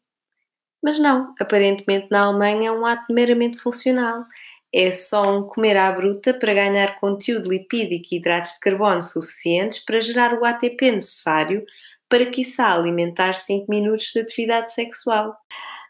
Mas 0.81 0.99
não, 0.99 1.33
aparentemente 1.39 2.07
na 2.11 2.25
Alemanha 2.25 2.69
é 2.69 2.71
um 2.71 2.85
ato 2.85 3.11
meramente 3.13 3.57
funcional. 3.57 4.23
É 4.73 4.91
só 4.91 5.37
um 5.37 5.43
comer 5.43 5.77
à 5.77 5.91
bruta 5.91 6.33
para 6.33 6.53
ganhar 6.53 6.99
conteúdo 6.99 7.49
lipídico 7.49 8.07
e 8.11 8.17
hidratos 8.17 8.53
de 8.53 8.59
carbono 8.59 9.01
suficientes 9.01 9.79
para 9.79 10.01
gerar 10.01 10.33
o 10.33 10.45
ATP 10.45 10.91
necessário 10.91 11.65
para, 12.09 12.25
quiçá, 12.25 12.73
alimentar 12.73 13.33
5 13.33 13.69
minutos 13.69 14.11
de 14.13 14.19
atividade 14.19 14.71
sexual. 14.71 15.35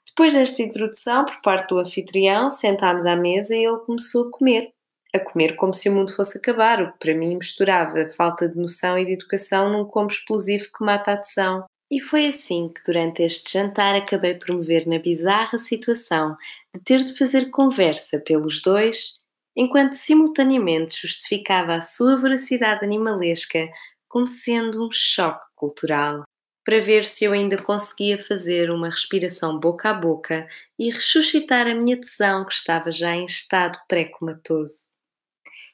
Depois 0.07 0.33
desta 0.33 0.63
introdução 0.63 1.25
por 1.25 1.41
parte 1.41 1.69
do 1.69 1.79
anfitrião, 1.79 2.49
sentámos 2.49 3.05
à 3.05 3.15
mesa 3.15 3.55
e 3.55 3.63
ele 3.63 3.79
começou 3.79 4.27
a 4.27 4.31
comer 4.31 4.73
a 5.13 5.19
comer 5.19 5.55
como 5.55 5.73
se 5.73 5.89
o 5.89 5.93
mundo 5.93 6.13
fosse 6.13 6.37
acabar, 6.37 6.81
o 6.81 6.91
que 6.93 6.99
para 6.99 7.15
mim 7.15 7.35
misturava 7.35 8.09
falta 8.09 8.47
de 8.47 8.57
noção 8.57 8.97
e 8.97 9.05
de 9.05 9.13
educação 9.13 9.71
num 9.71 9.85
combo 9.85 10.11
explosivo 10.11 10.65
que 10.65 10.83
mata 10.83 11.11
a 11.11 11.13
atenção. 11.15 11.65
E 11.89 12.01
foi 12.01 12.27
assim 12.27 12.69
que 12.69 12.81
durante 12.85 13.23
este 13.23 13.53
jantar 13.53 13.95
acabei 13.95 14.35
por 14.35 14.53
me 14.53 14.65
ver 14.65 14.85
na 14.85 14.99
bizarra 14.99 15.57
situação 15.57 16.35
de 16.75 16.81
ter 16.81 17.03
de 17.03 17.17
fazer 17.17 17.49
conversa 17.49 18.19
pelos 18.19 18.61
dois 18.61 19.13
enquanto 19.57 19.93
simultaneamente 19.93 21.01
justificava 21.01 21.73
a 21.73 21.81
sua 21.81 22.15
voracidade 22.15 22.85
animalesca 22.85 23.67
como 24.07 24.27
sendo 24.27 24.85
um 24.85 24.89
choque 24.91 25.45
cultural, 25.55 26.23
para 26.63 26.79
ver 26.79 27.03
se 27.03 27.23
eu 27.23 27.33
ainda 27.33 27.57
conseguia 27.61 28.19
fazer 28.19 28.69
uma 28.69 28.89
respiração 28.89 29.59
boca 29.59 29.89
a 29.89 29.93
boca 29.93 30.47
e 30.77 30.89
ressuscitar 30.91 31.65
a 31.65 31.73
minha 31.73 31.99
tesão 31.99 32.45
que 32.45 32.53
estava 32.53 32.91
já 32.91 33.15
em 33.15 33.25
estado 33.25 33.79
pré-comatoso. 33.87 34.96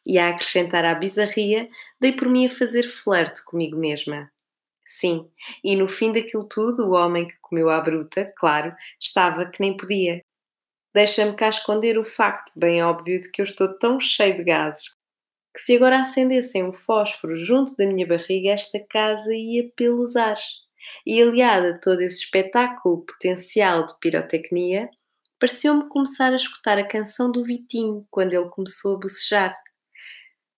E 0.05 0.17
a 0.17 0.29
acrescentar 0.29 0.85
à 0.85 0.93
bizarria, 0.95 1.69
dei 1.99 2.11
por 2.11 2.27
mim 2.29 2.45
a 2.45 2.49
fazer 2.49 2.83
flerte 2.83 3.43
comigo 3.43 3.77
mesma. 3.77 4.29
Sim, 4.85 5.29
e 5.63 5.75
no 5.75 5.87
fim 5.87 6.11
daquilo 6.11 6.47
tudo, 6.47 6.87
o 6.87 6.93
homem 6.93 7.27
que 7.27 7.37
comeu 7.41 7.69
à 7.69 7.79
bruta, 7.79 8.31
claro, 8.37 8.75
estava 8.99 9.49
que 9.49 9.61
nem 9.61 9.77
podia. 9.77 10.21
Deixa-me 10.93 11.35
cá 11.35 11.49
esconder 11.49 11.97
o 11.97 12.03
facto 12.03 12.51
bem 12.55 12.83
óbvio 12.83 13.19
de 13.21 13.31
que 13.31 13.41
eu 13.41 13.45
estou 13.45 13.77
tão 13.79 13.99
cheio 13.99 14.37
de 14.37 14.43
gases 14.43 14.93
que 15.53 15.61
se 15.61 15.75
agora 15.75 16.01
acendessem 16.01 16.63
um 16.63 16.73
fósforo 16.73 17.35
junto 17.35 17.75
da 17.75 17.85
minha 17.85 18.07
barriga, 18.07 18.49
esta 18.49 18.79
casa 18.79 19.33
ia 19.33 19.69
pelos 19.75 20.15
ares. 20.15 20.43
E 21.05 21.21
aliada 21.21 21.69
a 21.69 21.79
todo 21.79 22.01
esse 22.01 22.23
espetáculo 22.23 23.05
potencial 23.05 23.85
de 23.85 23.93
pirotecnia, 23.99 24.89
pareceu-me 25.39 25.87
começar 25.87 26.33
a 26.33 26.35
escutar 26.35 26.77
a 26.77 26.87
canção 26.87 27.31
do 27.31 27.43
Vitinho 27.43 28.05
quando 28.09 28.33
ele 28.33 28.49
começou 28.49 28.95
a 28.95 28.99
bocejar. 28.99 29.55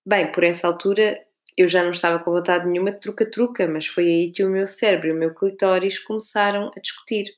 Bem, 0.05 0.31
por 0.31 0.43
essa 0.43 0.67
altura 0.67 1.19
eu 1.57 1.67
já 1.67 1.81
não 1.81 1.91
estava 1.91 2.23
com 2.23 2.31
vontade 2.31 2.67
nenhuma 2.67 2.91
de 2.91 2.99
truca-truca, 2.99 3.67
mas 3.67 3.87
foi 3.87 4.05
aí 4.05 4.31
que 4.31 4.43
o 4.43 4.49
meu 4.49 4.67
cérebro 4.67 5.07
e 5.07 5.11
o 5.11 5.15
meu 5.15 5.33
clitóris 5.33 5.97
começaram 5.97 6.69
a 6.75 6.79
discutir. 6.79 7.33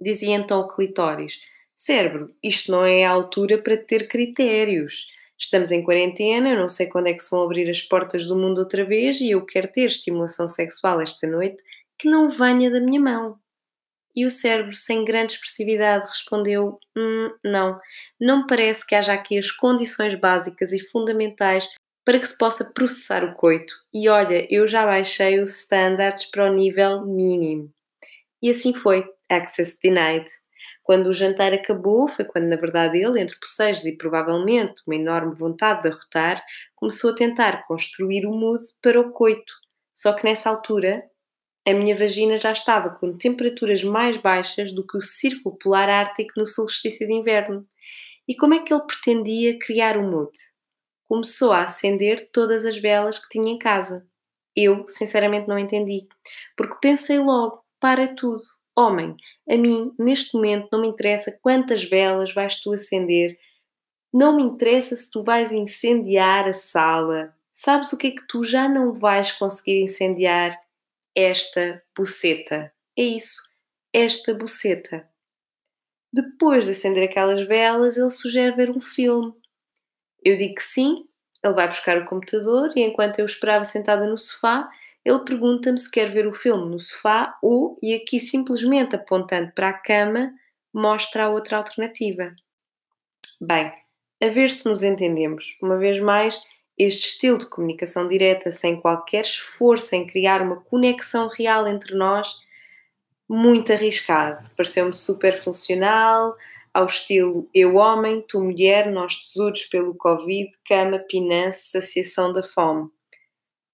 Dizia 0.00 0.34
então 0.34 0.60
o 0.60 0.68
clitóris: 0.68 1.40
Cérebro, 1.74 2.34
isto 2.42 2.70
não 2.70 2.84
é 2.84 3.04
a 3.04 3.10
altura 3.10 3.56
para 3.62 3.76
ter 3.76 4.08
critérios. 4.08 5.06
Estamos 5.38 5.70
em 5.70 5.82
quarentena, 5.82 6.48
eu 6.50 6.56
não 6.56 6.68
sei 6.68 6.86
quando 6.88 7.08
é 7.08 7.14
que 7.14 7.22
se 7.22 7.30
vão 7.30 7.42
abrir 7.42 7.68
as 7.70 7.82
portas 7.82 8.26
do 8.26 8.34
mundo 8.36 8.58
outra 8.58 8.84
vez 8.84 9.20
e 9.20 9.30
eu 9.30 9.44
quero 9.44 9.68
ter 9.68 9.82
estimulação 9.82 10.48
sexual 10.48 11.00
esta 11.00 11.26
noite 11.26 11.62
que 11.98 12.08
não 12.08 12.28
venha 12.28 12.70
da 12.70 12.80
minha 12.80 13.00
mão. 13.00 13.38
E 14.16 14.24
o 14.24 14.30
cérebro, 14.30 14.74
sem 14.74 15.04
grande 15.04 15.32
expressividade, 15.32 16.08
respondeu: 16.08 16.78
hum, 16.96 17.30
Não, 17.44 17.78
não 18.20 18.38
me 18.40 18.46
parece 18.46 18.86
que 18.86 18.94
haja 18.94 19.12
aqui 19.12 19.38
as 19.38 19.50
condições 19.50 20.14
básicas 20.14 20.72
e 20.72 20.80
fundamentais 20.80 21.68
para 22.04 22.18
que 22.18 22.26
se 22.26 22.38
possa 22.38 22.64
processar 22.64 23.24
o 23.24 23.34
coito. 23.34 23.74
E 23.92 24.08
olha, 24.08 24.46
eu 24.48 24.66
já 24.66 24.86
baixei 24.86 25.40
os 25.40 25.50
standards 25.58 26.24
para 26.26 26.50
o 26.50 26.54
nível 26.54 27.04
mínimo. 27.04 27.70
E 28.40 28.50
assim 28.50 28.72
foi. 28.72 29.04
Access 29.28 29.76
denied. 29.82 30.24
Quando 30.84 31.08
o 31.08 31.12
jantar 31.12 31.52
acabou, 31.52 32.08
foi 32.08 32.24
quando, 32.24 32.46
na 32.46 32.56
verdade, 32.56 32.98
ele, 32.98 33.20
entre 33.20 33.36
bocejos 33.40 33.84
e 33.84 33.96
provavelmente 33.96 34.82
uma 34.86 34.94
enorme 34.94 35.34
vontade 35.34 35.82
de 35.82 35.88
arrotar, 35.88 36.40
começou 36.76 37.10
a 37.10 37.14
tentar 37.14 37.66
construir 37.66 38.24
o 38.24 38.30
mood 38.30 38.62
para 38.80 39.00
o 39.00 39.10
coito. 39.10 39.52
Só 39.92 40.12
que 40.12 40.24
nessa 40.24 40.48
altura, 40.48 41.02
a 41.66 41.74
minha 41.74 41.96
vagina 41.96 42.36
já 42.38 42.52
estava 42.52 42.90
com 42.90 43.16
temperaturas 43.16 43.82
mais 43.82 44.16
baixas 44.16 44.72
do 44.72 44.86
que 44.86 44.96
o 44.96 45.02
círculo 45.02 45.56
polar 45.56 45.88
ártico 45.88 46.32
no 46.36 46.46
solstício 46.46 47.06
de 47.06 47.12
inverno. 47.12 47.66
E 48.28 48.34
como 48.34 48.54
é 48.54 48.60
que 48.60 48.72
ele 48.72 48.86
pretendia 48.86 49.58
criar 49.58 49.96
o 49.96 50.02
mood? 50.02 50.30
começou 51.08 51.52
a 51.52 51.62
acender 51.62 52.30
todas 52.32 52.64
as 52.64 52.76
velas 52.76 53.18
que 53.18 53.28
tinha 53.28 53.52
em 53.52 53.58
casa. 53.58 54.06
Eu, 54.54 54.84
sinceramente, 54.86 55.48
não 55.48 55.58
entendi, 55.58 56.06
porque 56.56 56.76
pensei 56.80 57.18
logo: 57.18 57.62
para 57.80 58.14
tudo, 58.14 58.42
homem, 58.76 59.16
a 59.48 59.56
mim, 59.56 59.92
neste 59.98 60.34
momento, 60.34 60.68
não 60.72 60.80
me 60.80 60.88
interessa 60.88 61.38
quantas 61.42 61.84
velas 61.84 62.32
vais 62.32 62.56
tu 62.60 62.72
acender, 62.72 63.38
não 64.12 64.36
me 64.36 64.42
interessa 64.42 64.96
se 64.96 65.10
tu 65.10 65.22
vais 65.22 65.52
incendiar 65.52 66.48
a 66.48 66.52
sala. 66.52 67.34
Sabes 67.52 67.92
o 67.92 67.96
que 67.96 68.08
é 68.08 68.10
que 68.10 68.26
tu 68.26 68.44
já 68.44 68.68
não 68.68 68.92
vais 68.92 69.32
conseguir 69.32 69.82
incendiar? 69.82 70.58
Esta 71.16 71.82
buceta. 71.96 72.70
É 72.94 73.02
isso, 73.02 73.40
esta 73.90 74.34
buceta. 74.34 75.08
Depois 76.12 76.66
de 76.66 76.72
acender 76.72 77.08
aquelas 77.08 77.42
velas, 77.42 77.96
ele 77.96 78.10
sugere 78.10 78.54
ver 78.54 78.70
um 78.70 78.78
filme. 78.78 79.32
Eu 80.22 80.36
digo 80.36 80.54
que 80.56 80.62
sim, 80.62 81.06
ele 81.42 81.54
vai 81.54 81.66
buscar 81.68 81.96
o 81.98 82.06
computador 82.06 82.70
e 82.76 82.82
enquanto 82.82 83.18
eu 83.18 83.24
esperava 83.24 83.64
sentada 83.64 84.06
no 84.06 84.18
sofá, 84.18 84.68
ele 85.04 85.24
pergunta-me 85.24 85.78
se 85.78 85.90
quer 85.90 86.10
ver 86.10 86.26
o 86.26 86.32
filme 86.32 86.70
no 86.70 86.80
sofá 86.80 87.38
ou, 87.42 87.76
e 87.82 87.94
aqui 87.94 88.20
simplesmente 88.20 88.96
apontando 88.96 89.52
para 89.52 89.70
a 89.70 89.78
cama, 89.78 90.32
mostra 90.72 91.24
a 91.24 91.30
outra 91.30 91.56
alternativa. 91.56 92.34
Bem, 93.40 93.72
a 94.22 94.28
ver 94.28 94.50
se 94.50 94.68
nos 94.68 94.82
entendemos. 94.82 95.56
Uma 95.62 95.78
vez 95.78 96.00
mais, 96.00 96.40
este 96.78 97.08
estilo 97.08 97.38
de 97.38 97.46
comunicação 97.46 98.06
direta, 98.06 98.50
sem 98.50 98.80
qualquer 98.80 99.22
esforço 99.22 99.94
em 99.94 100.06
criar 100.06 100.42
uma 100.42 100.60
conexão 100.60 101.28
real 101.28 101.66
entre 101.66 101.94
nós, 101.94 102.34
muito 103.28 103.72
arriscado. 103.72 104.50
Pareceu-me 104.56 104.94
super 104.94 105.42
funcional, 105.42 106.36
ao 106.76 106.84
estilo 106.84 107.48
eu 107.54 107.76
homem, 107.76 108.22
tu 108.28 108.38
mulher, 108.42 108.90
nós 108.90 109.16
tesouros 109.16 109.64
pelo 109.64 109.94
Covid, 109.96 110.50
cama, 110.68 110.98
pinance, 110.98 111.70
saciação 111.70 112.30
da 112.30 112.42
fome. 112.42 112.90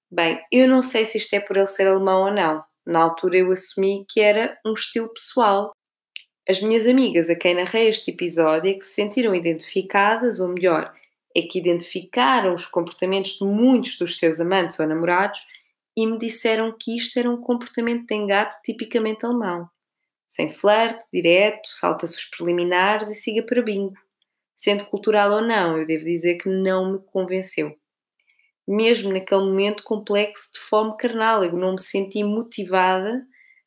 Bem, 0.09 0.41
eu 0.53 0.69
não 0.69 0.81
sei 0.81 1.05
se 1.05 1.19
isto 1.19 1.35
é 1.35 1.41
por 1.41 1.57
ele 1.57 1.67
ser 1.67 1.89
alemão 1.89 2.23
ou 2.27 2.33
não. 2.33 2.63
Na 2.87 3.03
altura 3.03 3.39
eu 3.39 3.51
assumi 3.51 4.05
que 4.09 4.21
era 4.21 4.57
um 4.65 4.73
estilo 4.73 5.13
pessoal. 5.13 5.73
As 6.49 6.61
minhas 6.61 6.87
amigas 6.87 7.29
a 7.29 7.35
quem 7.35 7.55
narrei 7.55 7.89
este 7.89 8.13
episódio 8.13 8.71
é 8.71 8.75
que 8.75 8.85
se 8.85 8.95
sentiram 8.95 9.35
identificadas, 9.35 10.39
ou 10.39 10.49
melhor, 10.49 10.93
é 11.37 11.43
que 11.43 11.59
identificaram 11.59 12.55
os 12.55 12.67
comportamentos 12.67 13.33
de 13.39 13.45
muitos 13.45 13.97
dos 13.97 14.19
seus 14.19 14.41
amantes 14.41 14.79
ou 14.79 14.87
namorados 14.87 15.41
e 15.97 16.07
me 16.07 16.19
disseram 16.19 16.75
que 16.79 16.97
isto 16.97 17.19
era 17.19 17.31
um 17.31 17.41
comportamento 17.41 18.07
de 18.07 18.15
engate 18.15 18.57
tipicamente 18.63 19.25
alemão 19.27 19.69
sem 20.33 20.49
flerte, 20.49 21.05
direto, 21.13 21.69
salta-se 21.69 22.17
os 22.17 22.25
preliminares 22.25 23.11
e 23.11 23.15
siga 23.15 23.43
para 23.43 23.61
bingo. 23.61 23.93
Sendo 24.55 24.87
cultural 24.87 25.31
ou 25.31 25.43
não, 25.43 25.77
eu 25.77 25.85
devo 25.85 26.07
dizer 26.07 26.37
que 26.37 26.49
não 26.49 26.93
me 26.93 26.99
convenceu. 27.01 27.77
Mesmo 28.67 29.13
naquele 29.13 29.43
momento 29.43 29.83
complexo 29.83 30.55
de 30.55 30.61
fome 30.61 30.97
carnal, 30.97 31.45
eu 31.45 31.53
não 31.53 31.73
me 31.73 31.81
senti 31.83 32.25
motivada 32.25 33.23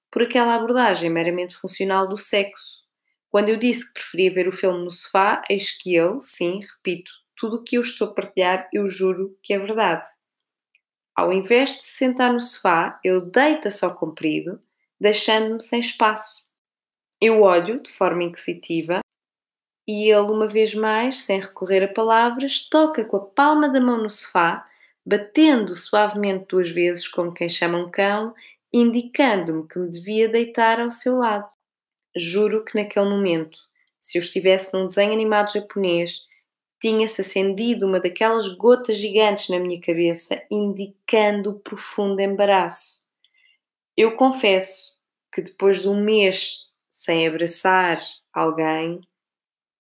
por 0.10 0.23
aquela 0.23 0.56
abordagem 0.56 1.08
meramente 1.08 1.56
funcional 1.56 2.08
do 2.08 2.17
sexo. 2.17 2.82
Quando 3.30 3.49
eu 3.49 3.58
disse 3.58 3.86
que 3.86 3.99
preferia 3.99 4.34
ver 4.34 4.47
o 4.47 4.51
filme 4.51 4.84
no 4.84 4.89
sofá, 4.89 5.43
eis 5.47 5.69
que 5.69 5.95
ele, 5.95 6.19
sim, 6.19 6.62
repito, 6.62 7.12
tudo 7.36 7.58
o 7.58 7.63
que 7.63 7.78
eu 7.78 7.82
estou 7.82 8.08
a 8.08 8.13
partilhar, 8.13 8.69
eu 8.74 8.88
juro 8.88 9.38
que 9.43 9.54
é 9.54 9.60
verdade. 9.60 10.08
Ao 11.15 11.32
invés 11.32 11.74
de 11.74 11.84
se 11.84 11.98
sentar 11.98 12.32
no 12.34 12.39
sofá, 12.39 13.00
ele 13.04 13.21
deita-se 13.21 13.86
ao 13.86 13.95
comprido, 13.95 14.60
deixando-me 15.00 15.62
sem 15.62 15.80
espaço. 15.80 16.43
Eu 17.21 17.41
olho 17.41 17.82
de 17.82 17.89
forma 17.89 18.24
inquisitiva 18.24 19.00
e 19.88 20.10
ele, 20.10 20.32
uma 20.32 20.48
vez 20.48 20.74
mais, 20.74 21.19
sem 21.19 21.39
recorrer 21.39 21.84
a 21.84 21.88
palavras, 21.88 22.60
toca 22.60 23.06
com 23.06 23.17
a 23.17 23.26
palma 23.26 23.69
da 23.69 23.80
mão 23.80 24.02
no 24.02 24.10
sofá, 24.10 24.67
batendo 25.06 25.76
suavemente 25.76 26.45
duas 26.50 26.69
vezes 26.69 27.08
como 27.08 27.34
quem 27.34 27.48
chama 27.48 27.78
um 27.78 27.89
cão, 27.89 28.34
indicando-me 28.74 29.67
que 29.67 29.78
me 29.78 29.89
devia 29.89 30.28
deitar 30.28 30.82
ao 30.82 30.89
seu 30.89 31.15
lado. 31.15 31.48
Juro 32.17 32.65
que 32.65 32.76
naquele 32.76 33.08
momento, 33.08 33.60
se 34.02 34.17
eu 34.17 34.21
estivesse 34.21 34.74
num 34.74 34.88
desenho 34.88 35.13
animado 35.13 35.54
japonês, 35.54 36.26
tinha-se 36.81 37.21
acendido 37.21 37.88
uma 37.88 37.99
daquelas 37.99 38.47
gotas 38.55 38.97
gigantes 38.97 39.49
na 39.49 39.59
minha 39.59 39.79
cabeça, 39.81 40.41
indicando 40.51 41.59
profundo 41.59 42.19
embaraço. 42.19 43.05
Eu 43.97 44.15
confesso 44.15 44.95
que 45.33 45.41
depois 45.41 45.81
de 45.81 45.89
um 45.89 46.01
mês 46.03 46.65
sem 46.89 47.27
abraçar 47.27 48.01
alguém, 48.33 49.01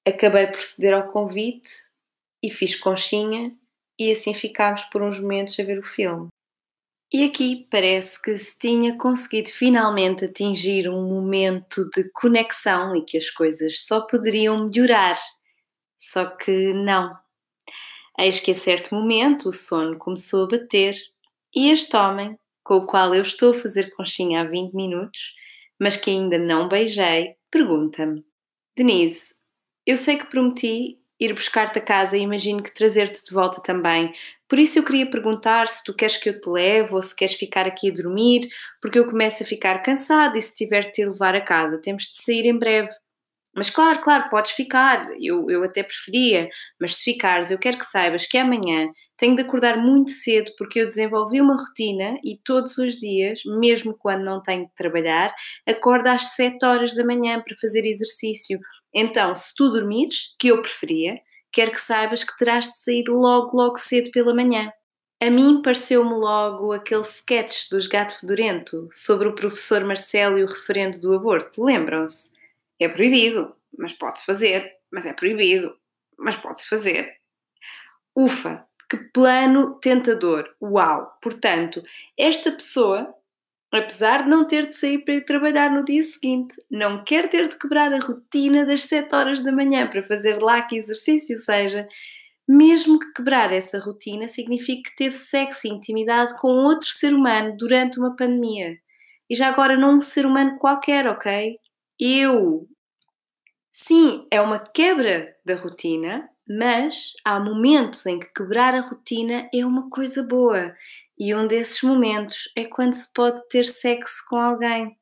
acabei 0.05 0.47
por 0.47 0.61
ceder 0.61 0.93
ao 0.93 1.09
convite 1.11 1.69
e 2.43 2.51
fiz 2.51 2.75
conchinha 2.75 3.55
e 3.97 4.11
assim 4.11 4.33
ficámos 4.33 4.83
por 4.85 5.01
uns 5.01 5.17
momentos 5.19 5.57
a 5.57 5.63
ver 5.63 5.79
o 5.79 5.83
filme. 5.83 6.27
E 7.13 7.23
aqui 7.23 7.67
parece 7.71 8.21
que 8.21 8.37
se 8.37 8.57
tinha 8.57 8.97
conseguido 8.97 9.49
finalmente 9.49 10.25
atingir 10.25 10.89
um 10.89 11.07
momento 11.07 11.89
de 11.91 12.03
conexão 12.11 12.93
e 12.93 13.05
que 13.05 13.17
as 13.17 13.29
coisas 13.29 13.85
só 13.85 14.01
poderiam 14.01 14.67
melhorar. 14.67 15.17
Só 16.05 16.25
que 16.25 16.71
não. 16.73 17.17
Eis 18.19 18.39
que 18.39 18.51
a 18.51 18.55
certo 18.55 18.93
momento 18.93 19.49
o 19.49 19.53
sono 19.53 19.97
começou 19.97 20.45
a 20.45 20.47
bater 20.47 20.95
e 21.53 21.69
este 21.71 21.95
homem, 21.97 22.37
com 22.63 22.75
o 22.75 22.85
qual 22.85 23.13
eu 23.15 23.23
estou 23.23 23.51
a 23.51 23.53
fazer 23.53 23.89
conchinha 23.95 24.41
há 24.41 24.43
20 24.43 24.73
minutos, 24.73 25.33
mas 25.79 25.97
que 25.97 26.11
ainda 26.11 26.37
não 26.37 26.67
beijei, 26.67 27.35
pergunta-me: 27.49 28.23
Denise, 28.77 29.33
eu 29.85 29.97
sei 29.97 30.17
que 30.17 30.29
prometi 30.29 30.99
ir 31.19 31.33
buscar-te 31.33 31.79
a 31.79 31.81
casa 31.81 32.15
e 32.15 32.21
imagino 32.21 32.61
que 32.61 32.73
trazer-te 32.73 33.23
de 33.25 33.33
volta 33.33 33.59
também. 33.61 34.13
Por 34.47 34.59
isso 34.59 34.77
eu 34.77 34.83
queria 34.83 35.09
perguntar 35.09 35.67
se 35.67 35.83
tu 35.83 35.93
queres 35.93 36.17
que 36.17 36.29
eu 36.29 36.39
te 36.39 36.49
leve 36.49 36.93
ou 36.93 37.01
se 37.01 37.15
queres 37.15 37.33
ficar 37.35 37.65
aqui 37.65 37.89
a 37.89 37.93
dormir, 37.93 38.47
porque 38.79 38.99
eu 38.99 39.09
começo 39.09 39.41
a 39.41 39.45
ficar 39.45 39.79
cansada 39.81 40.37
e 40.37 40.41
se 40.41 40.53
tiver 40.53 40.83
de 40.85 40.91
te 40.91 41.05
levar 41.05 41.33
a 41.35 41.41
casa, 41.41 41.81
temos 41.81 42.03
de 42.03 42.17
sair 42.17 42.45
em 42.45 42.57
breve. 42.57 42.89
Mas 43.55 43.69
claro, 43.69 44.01
claro, 44.01 44.29
podes 44.29 44.51
ficar, 44.51 45.07
eu, 45.17 45.49
eu 45.49 45.63
até 45.63 45.81
preferia, 45.81 46.49
mas 46.79 46.97
se 46.97 47.05
ficares, 47.05 47.51
eu 47.51 47.57
quero 47.57 47.77
que 47.77 47.85
saibas 47.85 48.25
que 48.25 48.37
amanhã 48.37 48.89
tenho 49.15 49.33
de 49.33 49.43
acordar 49.43 49.77
muito 49.77 50.11
cedo 50.11 50.51
porque 50.57 50.81
eu 50.81 50.85
desenvolvi 50.85 51.39
uma 51.39 51.55
rotina 51.55 52.19
e 52.21 52.37
todos 52.43 52.77
os 52.77 52.97
dias, 52.97 53.41
mesmo 53.45 53.95
quando 53.97 54.25
não 54.25 54.41
tenho 54.41 54.65
de 54.65 54.75
trabalhar, 54.75 55.33
acordo 55.65 56.07
às 56.07 56.35
7 56.35 56.65
horas 56.65 56.95
da 56.95 57.05
manhã 57.05 57.41
para 57.41 57.55
fazer 57.59 57.85
exercício. 57.85 58.59
Então, 58.93 59.33
se 59.33 59.55
tu 59.55 59.69
dormires, 59.69 60.35
que 60.37 60.49
eu 60.49 60.61
preferia, 60.61 61.17
quero 61.51 61.71
que 61.71 61.79
saibas 61.79 62.25
que 62.25 62.35
terás 62.35 62.65
de 62.65 62.77
sair 62.77 63.05
logo, 63.07 63.55
logo 63.55 63.77
cedo 63.77 64.11
pela 64.11 64.35
manhã. 64.35 64.69
A 65.23 65.29
mim 65.29 65.61
pareceu-me 65.61 66.13
logo 66.13 66.73
aquele 66.73 67.03
sketch 67.03 67.69
dos 67.71 67.87
Gato 67.87 68.19
Fedorento 68.19 68.89
sobre 68.91 69.29
o 69.29 69.33
professor 69.33 69.81
Marcelo 69.85 70.37
e 70.37 70.43
o 70.43 70.47
referendo 70.47 70.99
do 70.99 71.13
aborto. 71.13 71.63
Lembram-se? 71.63 72.34
É 72.79 72.87
proibido, 72.87 73.55
mas 73.77 73.93
pode-se 73.93 74.25
fazer. 74.25 74.73
Mas 74.91 75.05
é 75.05 75.13
proibido, 75.13 75.75
mas 76.17 76.35
pode-se 76.35 76.67
fazer. 76.67 77.17
Ufa, 78.15 78.65
que 78.89 78.97
plano 79.13 79.79
tentador! 79.79 80.49
Uau! 80.61 81.11
Portanto, 81.21 81.83
esta 82.17 82.51
pessoa, 82.51 83.13
apesar 83.71 84.23
de 84.23 84.29
não 84.29 84.43
ter 84.43 84.65
de 84.65 84.73
sair 84.73 84.99
para 84.99 85.15
ir 85.15 85.25
trabalhar 85.25 85.71
no 85.71 85.83
dia 85.83 86.03
seguinte, 86.03 86.55
não 86.69 87.03
quer 87.03 87.27
ter 87.27 87.47
de 87.47 87.57
quebrar 87.57 87.93
a 87.93 87.99
rotina 87.99 88.65
das 88.65 88.85
7 88.85 89.13
horas 89.13 89.41
da 89.41 89.51
manhã 89.51 89.87
para 89.87 90.03
fazer 90.03 90.41
lá 90.41 90.61
que 90.61 90.77
exercício 90.77 91.35
seja, 91.37 91.87
mesmo 92.47 92.99
que 92.99 93.11
quebrar 93.13 93.51
essa 93.51 93.79
rotina 93.79 94.27
significa 94.27 94.89
que 94.89 94.95
teve 94.95 95.15
sexo 95.15 95.67
e 95.67 95.71
intimidade 95.71 96.39
com 96.39 96.47
outro 96.47 96.87
ser 96.87 97.13
humano 97.13 97.55
durante 97.57 97.99
uma 97.99 98.15
pandemia. 98.15 98.77
E 99.29 99.35
já 99.35 99.47
agora 99.47 99.75
não 99.75 99.97
um 99.97 100.01
ser 100.01 100.25
humano 100.25 100.57
qualquer, 100.59 101.07
ok? 101.07 101.57
Eu. 101.99 102.67
Sim, 103.71 104.27
é 104.31 104.41
uma 104.41 104.59
quebra 104.59 105.35
da 105.45 105.55
rotina, 105.55 106.29
mas 106.47 107.13
há 107.23 107.39
momentos 107.39 108.05
em 108.05 108.19
que 108.19 108.31
quebrar 108.33 108.73
a 108.73 108.81
rotina 108.81 109.49
é 109.53 109.65
uma 109.65 109.89
coisa 109.89 110.23
boa. 110.23 110.73
E 111.17 111.33
um 111.33 111.47
desses 111.47 111.81
momentos 111.81 112.51
é 112.55 112.65
quando 112.65 112.93
se 112.93 113.11
pode 113.13 113.47
ter 113.47 113.65
sexo 113.65 114.25
com 114.29 114.35
alguém. 114.35 114.97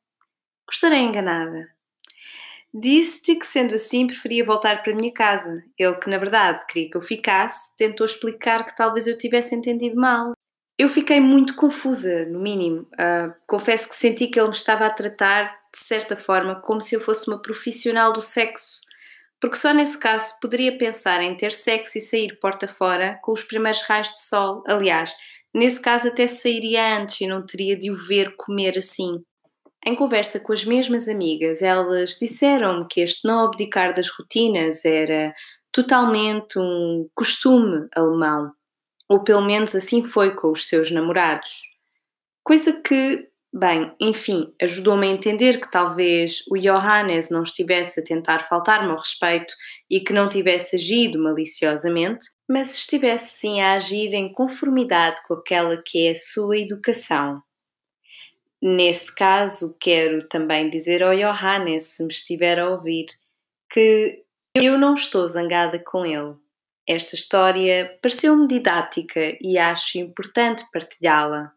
Gostaria 0.66 0.98
enganada. 0.98 1.74
Disse-lhe 2.72 3.38
que, 3.38 3.46
sendo 3.46 3.74
assim, 3.74 4.06
preferia 4.06 4.44
voltar 4.44 4.82
para 4.82 4.92
a 4.92 4.96
minha 4.96 5.12
casa. 5.12 5.62
Ele, 5.78 5.94
que 5.96 6.10
na 6.10 6.18
verdade 6.18 6.66
queria 6.66 6.90
que 6.90 6.96
eu 6.96 7.00
ficasse, 7.00 7.76
tentou 7.76 8.04
explicar 8.04 8.64
que 8.64 8.74
talvez 8.74 9.06
eu 9.06 9.16
tivesse 9.16 9.54
entendido 9.54 9.96
mal. 9.96 10.32
Eu 10.76 10.88
fiquei 10.88 11.20
muito 11.20 11.54
confusa, 11.54 12.26
no 12.26 12.40
mínimo. 12.40 12.82
Uh, 12.94 13.32
confesso 13.46 13.88
que 13.88 13.94
senti 13.94 14.26
que 14.26 14.40
ele 14.40 14.48
me 14.48 14.54
estava 14.54 14.86
a 14.86 14.90
tratar, 14.90 15.56
de 15.74 15.80
certa 15.80 16.16
forma, 16.16 16.60
como 16.60 16.80
se 16.80 16.94
eu 16.94 17.00
fosse 17.00 17.28
uma 17.28 17.42
profissional 17.42 18.12
do 18.12 18.22
sexo. 18.22 18.80
Porque 19.40 19.56
só 19.56 19.74
nesse 19.74 19.98
caso 19.98 20.38
poderia 20.40 20.78
pensar 20.78 21.20
em 21.20 21.36
ter 21.36 21.52
sexo 21.52 21.98
e 21.98 22.00
sair 22.00 22.38
porta 22.40 22.66
fora 22.68 23.18
com 23.22 23.32
os 23.32 23.42
primeiros 23.42 23.82
raios 23.82 24.08
de 24.08 24.20
sol. 24.20 24.62
Aliás, 24.66 25.12
nesse 25.52 25.80
caso 25.80 26.08
até 26.08 26.26
sairia 26.26 26.98
antes 26.98 27.20
e 27.20 27.26
não 27.26 27.44
teria 27.44 27.76
de 27.76 27.90
o 27.90 27.96
ver 27.96 28.36
comer 28.36 28.78
assim. 28.78 29.22
Em 29.84 29.94
conversa 29.94 30.40
com 30.40 30.52
as 30.52 30.64
mesmas 30.64 31.08
amigas, 31.08 31.60
elas 31.60 32.16
disseram-me 32.18 32.86
que 32.88 33.00
este 33.00 33.26
não 33.26 33.44
abdicar 33.44 33.92
das 33.92 34.08
rotinas 34.08 34.84
era 34.84 35.34
totalmente 35.70 36.58
um 36.58 37.06
costume 37.14 37.86
alemão, 37.94 38.52
ou 39.08 39.22
pelo 39.22 39.42
menos 39.44 39.74
assim 39.74 40.02
foi 40.02 40.34
com 40.34 40.52
os 40.52 40.66
seus 40.68 40.90
namorados. 40.90 41.68
Coisa 42.42 42.80
que, 42.80 43.28
bem, 43.54 43.94
enfim, 44.00 44.52
ajudou-me 44.60 45.06
a 45.06 45.10
entender 45.10 45.60
que 45.60 45.70
talvez 45.70 46.42
o 46.50 46.58
Johannes 46.58 47.30
não 47.30 47.42
estivesse 47.42 48.00
a 48.00 48.04
tentar 48.04 48.40
faltar-me 48.40 48.90
ao 48.90 48.98
respeito 48.98 49.54
e 49.88 50.00
que 50.00 50.12
não 50.12 50.28
tivesse 50.28 50.74
agido 50.74 51.22
maliciosamente, 51.22 52.24
mas 52.48 52.74
estivesse 52.74 53.38
sim 53.38 53.60
a 53.60 53.74
agir 53.74 54.12
em 54.12 54.32
conformidade 54.32 55.22
com 55.28 55.34
aquela 55.34 55.80
que 55.80 56.08
é 56.08 56.10
a 56.10 56.16
sua 56.16 56.58
educação. 56.58 57.40
Nesse 58.60 59.14
caso, 59.14 59.76
quero 59.78 60.26
também 60.28 60.68
dizer 60.68 61.02
ao 61.02 61.14
Johannes, 61.14 61.84
se 61.84 62.02
me 62.02 62.10
estiver 62.10 62.58
a 62.58 62.70
ouvir, 62.70 63.06
que 63.70 64.24
eu 64.56 64.76
não 64.78 64.94
estou 64.94 65.26
zangada 65.26 65.78
com 65.78 66.04
ele. 66.04 66.34
Esta 66.88 67.14
história 67.14 67.98
pareceu-me 68.02 68.48
didática 68.48 69.36
e 69.40 69.58
acho 69.58 69.98
importante 69.98 70.64
partilhá-la. 70.72 71.52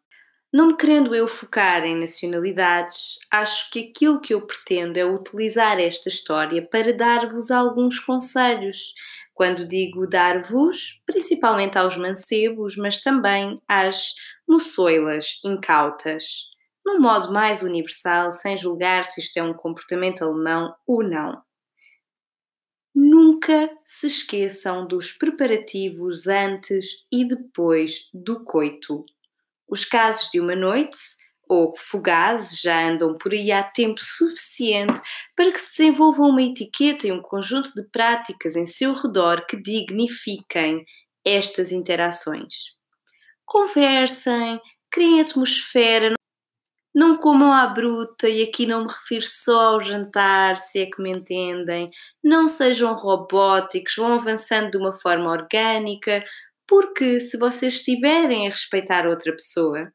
Não 0.52 0.68
me 0.68 0.78
querendo 0.78 1.14
eu 1.14 1.28
focar 1.28 1.84
em 1.84 1.96
nacionalidades, 1.96 3.20
acho 3.32 3.70
que 3.70 3.90
aquilo 3.92 4.20
que 4.22 4.34
eu 4.34 4.46
pretendo 4.46 4.98
é 4.98 5.06
utilizar 5.06 5.80
esta 5.80 6.10
história 6.10 6.66
para 6.68 6.94
dar-vos 6.94 7.52
alguns 7.52 8.00
conselhos. 8.00 8.94
Quando 9.34 9.68
digo 9.68 10.08
dar-vos, 10.08 11.02
principalmente 11.06 11.78
aos 11.78 11.98
mancebos, 11.98 12.76
mas 12.78 13.02
também 13.02 13.62
às 13.68 14.16
moçoilas 14.48 15.40
incautas 15.46 16.50
num 16.88 17.02
modo 17.02 17.34
mais 17.34 17.62
universal, 17.62 18.32
sem 18.32 18.56
julgar 18.56 19.04
se 19.04 19.20
isto 19.20 19.36
é 19.36 19.44
um 19.44 19.54
comportamento 19.54 20.24
alemão 20.24 20.74
ou 20.88 21.04
não. 21.04 21.44
Nunca 22.96 23.70
se 23.86 24.08
esqueçam 24.08 24.88
dos 24.88 25.12
preparativos 25.12 26.28
antes 26.28 27.06
e 27.12 27.28
depois 27.28 28.10
do 28.14 28.42
coito. 28.44 29.06
Os 29.68 29.86
casos 29.86 30.30
de 30.30 30.40
uma 30.40 30.56
noite 30.56 30.98
ou 31.50 31.74
fugazes 31.78 32.60
já 32.60 32.88
andam 32.88 33.18
por 33.18 33.32
aí 33.32 33.52
há 33.52 33.64
tempo 33.64 34.00
suficiente 34.02 35.02
para 35.36 35.52
que 35.52 35.60
se 35.60 35.78
desenvolva 35.78 36.24
uma 36.24 36.42
etiqueta 36.42 37.08
e 37.08 37.12
um 37.12 37.22
conjunto 37.22 37.74
de 37.74 37.84
práticas 37.90 38.56
em 38.56 38.66
seu 38.66 38.94
redor 38.94 39.46
que 39.46 39.62
dignifiquem 39.62 40.84
estas 41.26 41.72
interações. 41.72 42.54
Conversem, 43.46 44.60
criem 44.92 45.22
atmosfera, 45.22 46.18
não 46.98 47.16
comam 47.16 47.54
à 47.54 47.68
bruta, 47.68 48.28
e 48.28 48.42
aqui 48.42 48.66
não 48.66 48.86
me 48.86 48.92
refiro 48.92 49.24
só 49.24 49.74
ao 49.74 49.82
jantar, 49.82 50.58
se 50.58 50.80
é 50.80 50.86
que 50.88 51.00
me 51.00 51.12
entendem. 51.12 51.92
Não 52.24 52.48
sejam 52.48 52.96
robóticos, 52.96 53.96
vão 53.96 54.14
avançando 54.14 54.72
de 54.72 54.78
uma 54.78 54.92
forma 54.94 55.30
orgânica, 55.30 56.24
porque 56.68 57.20
se 57.20 57.38
vocês 57.38 57.76
estiverem 57.76 58.48
a 58.48 58.52
respeitar 58.52 59.08
outra 59.08 59.32
pessoa, 59.32 59.92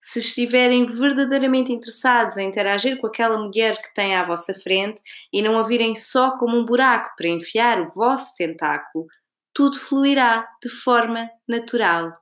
se 0.00 0.18
estiverem 0.18 0.86
verdadeiramente 0.86 1.72
interessados 1.72 2.36
em 2.36 2.48
interagir 2.48 2.98
com 2.98 3.06
aquela 3.06 3.36
mulher 3.38 3.80
que 3.80 3.92
tem 3.94 4.14
à 4.14 4.24
vossa 4.24 4.54
frente 4.54 5.00
e 5.32 5.42
não 5.42 5.58
a 5.58 5.62
virem 5.62 5.94
só 5.94 6.36
como 6.38 6.56
um 6.56 6.64
buraco 6.64 7.10
para 7.16 7.28
enfiar 7.28 7.80
o 7.80 7.88
vosso 7.92 8.34
tentáculo, 8.36 9.06
tudo 9.52 9.78
fluirá 9.78 10.46
de 10.62 10.68
forma 10.68 11.28
natural. 11.48 12.12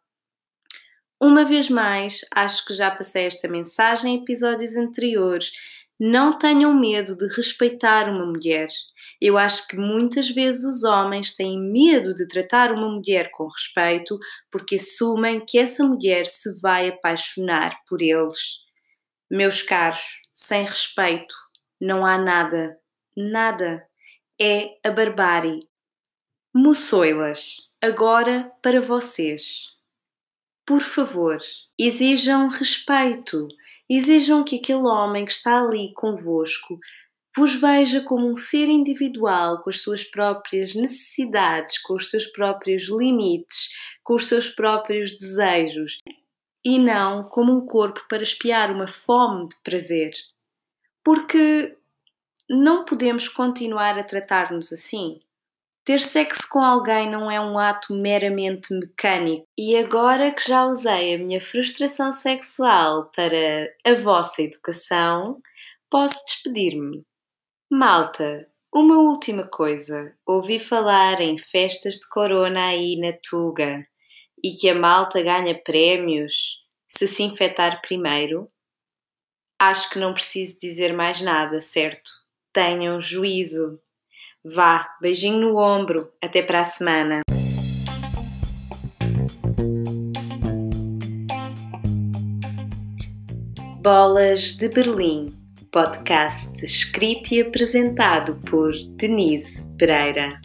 Uma 1.21 1.45
vez 1.45 1.69
mais, 1.69 2.21
acho 2.35 2.65
que 2.65 2.75
já 2.75 2.91
passei 2.91 3.27
esta 3.27 3.49
mensagem 3.49 4.15
em 4.15 4.23
episódios 4.23 4.77
anteriores. 4.77 5.51
Não 5.99 6.37
tenham 6.37 6.75
medo 6.75 7.17
de 7.17 7.27
respeitar 7.37 8.09
uma 8.09 8.27
mulher. 8.27 8.69
Eu 9.21 9.39
acho 9.39 9.69
que 9.69 9.77
muitas 9.77 10.29
vezes 10.29 10.65
os 10.65 10.83
homens 10.83 11.35
têm 11.35 11.59
medo 11.59 12.13
de 12.13 12.27
tratar 12.27 12.73
uma 12.73 12.89
mulher 12.89 13.31
com 13.31 13.47
respeito 13.47 14.19
porque 14.51 14.75
assumem 14.75 15.45
que 15.47 15.59
essa 15.59 15.85
mulher 15.85 16.27
se 16.27 16.59
vai 16.61 16.89
apaixonar 16.89 17.79
por 17.89 18.03
eles. 18.03 18.63
Meus 19.31 19.63
caros, 19.63 20.21
sem 20.33 20.65
respeito 20.65 21.35
não 21.81 22.07
há 22.07 22.17
nada, 22.17 22.79
nada. 23.17 23.87
É 24.41 24.71
a 24.83 24.91
barbárie. 24.91 25.69
Moçoilas, 26.55 27.69
agora 27.81 28.51
para 28.63 28.81
vocês. 28.81 29.67
Por 30.67 30.81
favor, 30.81 31.37
exijam 31.79 32.49
respeito, 32.49 33.47
exijam 33.89 34.45
que 34.45 34.57
aquele 34.57 34.87
homem 34.87 35.25
que 35.25 35.33
está 35.33 35.61
ali 35.61 35.93
convosco 35.95 36.79
vos 37.37 37.55
veja 37.57 38.01
como 38.01 38.31
um 38.31 38.37
ser 38.37 38.69
individual 38.69 39.61
com 39.63 39.71
as 39.71 39.81
suas 39.81 40.05
próprias 40.05 40.75
necessidades, 40.75 41.79
com 41.79 41.95
os 41.95 42.09
seus 42.09 42.27
próprios 42.27 42.89
limites, 42.89 43.71
com 44.03 44.15
os 44.15 44.27
seus 44.27 44.49
próprios 44.49 45.17
desejos 45.19 45.99
e 46.65 46.79
não 46.79 47.29
como 47.29 47.53
um 47.53 47.67
corpo 47.67 48.07
para 48.09 48.23
espiar 48.23 48.71
uma 48.71 48.87
fome 48.87 49.49
de 49.49 49.57
prazer. 49.63 50.13
Porque 51.05 51.77
não 52.49 52.85
podemos 52.85 53.29
continuar 53.29 53.99
a 53.99 54.05
tratar-nos 54.05 54.73
assim. 54.73 55.21
Ter 55.85 56.01
sexo 56.01 56.49
com 56.51 56.61
alguém 56.61 57.11
não 57.11 57.31
é 57.31 57.39
um 57.39 57.59
ato 57.59 57.95
meramente 57.95 58.73
mecânico. 58.73 59.47
E 59.57 59.77
agora 59.77 60.33
que 60.33 60.49
já 60.49 60.65
usei 60.65 61.15
a 61.15 61.19
minha 61.19 61.41
frustração 61.43 62.11
sexual 62.11 63.11
para 63.15 63.71
a 63.85 63.95
vossa 63.95 64.41
educação, 64.41 65.43
posso 65.91 66.25
despedir-me. 66.25 67.05
Malta, 67.71 68.49
uma 68.73 68.97
última 68.99 69.47
coisa. 69.47 70.17
Ouvi 70.27 70.59
falar 70.59 71.21
em 71.21 71.37
festas 71.37 71.97
de 71.97 72.09
corona 72.09 72.69
aí 72.69 72.97
na 72.99 73.13
Tuga 73.13 73.87
e 74.43 74.55
que 74.55 74.71
a 74.71 74.75
malta 74.75 75.23
ganha 75.23 75.55
prémios 75.63 76.65
se 76.89 77.07
se 77.07 77.23
infectar 77.23 77.83
primeiro. 77.83 78.47
Acho 79.61 79.91
que 79.91 79.99
não 79.99 80.15
preciso 80.15 80.59
dizer 80.59 80.95
mais 80.95 81.21
nada, 81.21 81.61
certo? 81.61 82.11
Tenham 82.53 83.01
juízo. 83.01 83.81
Vá, 84.47 84.87
beijinho 85.01 85.41
no 85.41 85.57
ombro, 85.57 86.13
até 86.23 86.43
para 86.43 86.61
a 86.61 86.65
semana. 86.65 87.23
Bolas 93.81 94.55
de 94.55 94.69
Berlim, 94.69 95.33
podcast 95.73 96.63
escrito 96.63 97.33
e 97.33 97.41
apresentado 97.41 98.39
por 98.51 98.75
Denise 98.99 99.67
Pereira. 99.79 100.39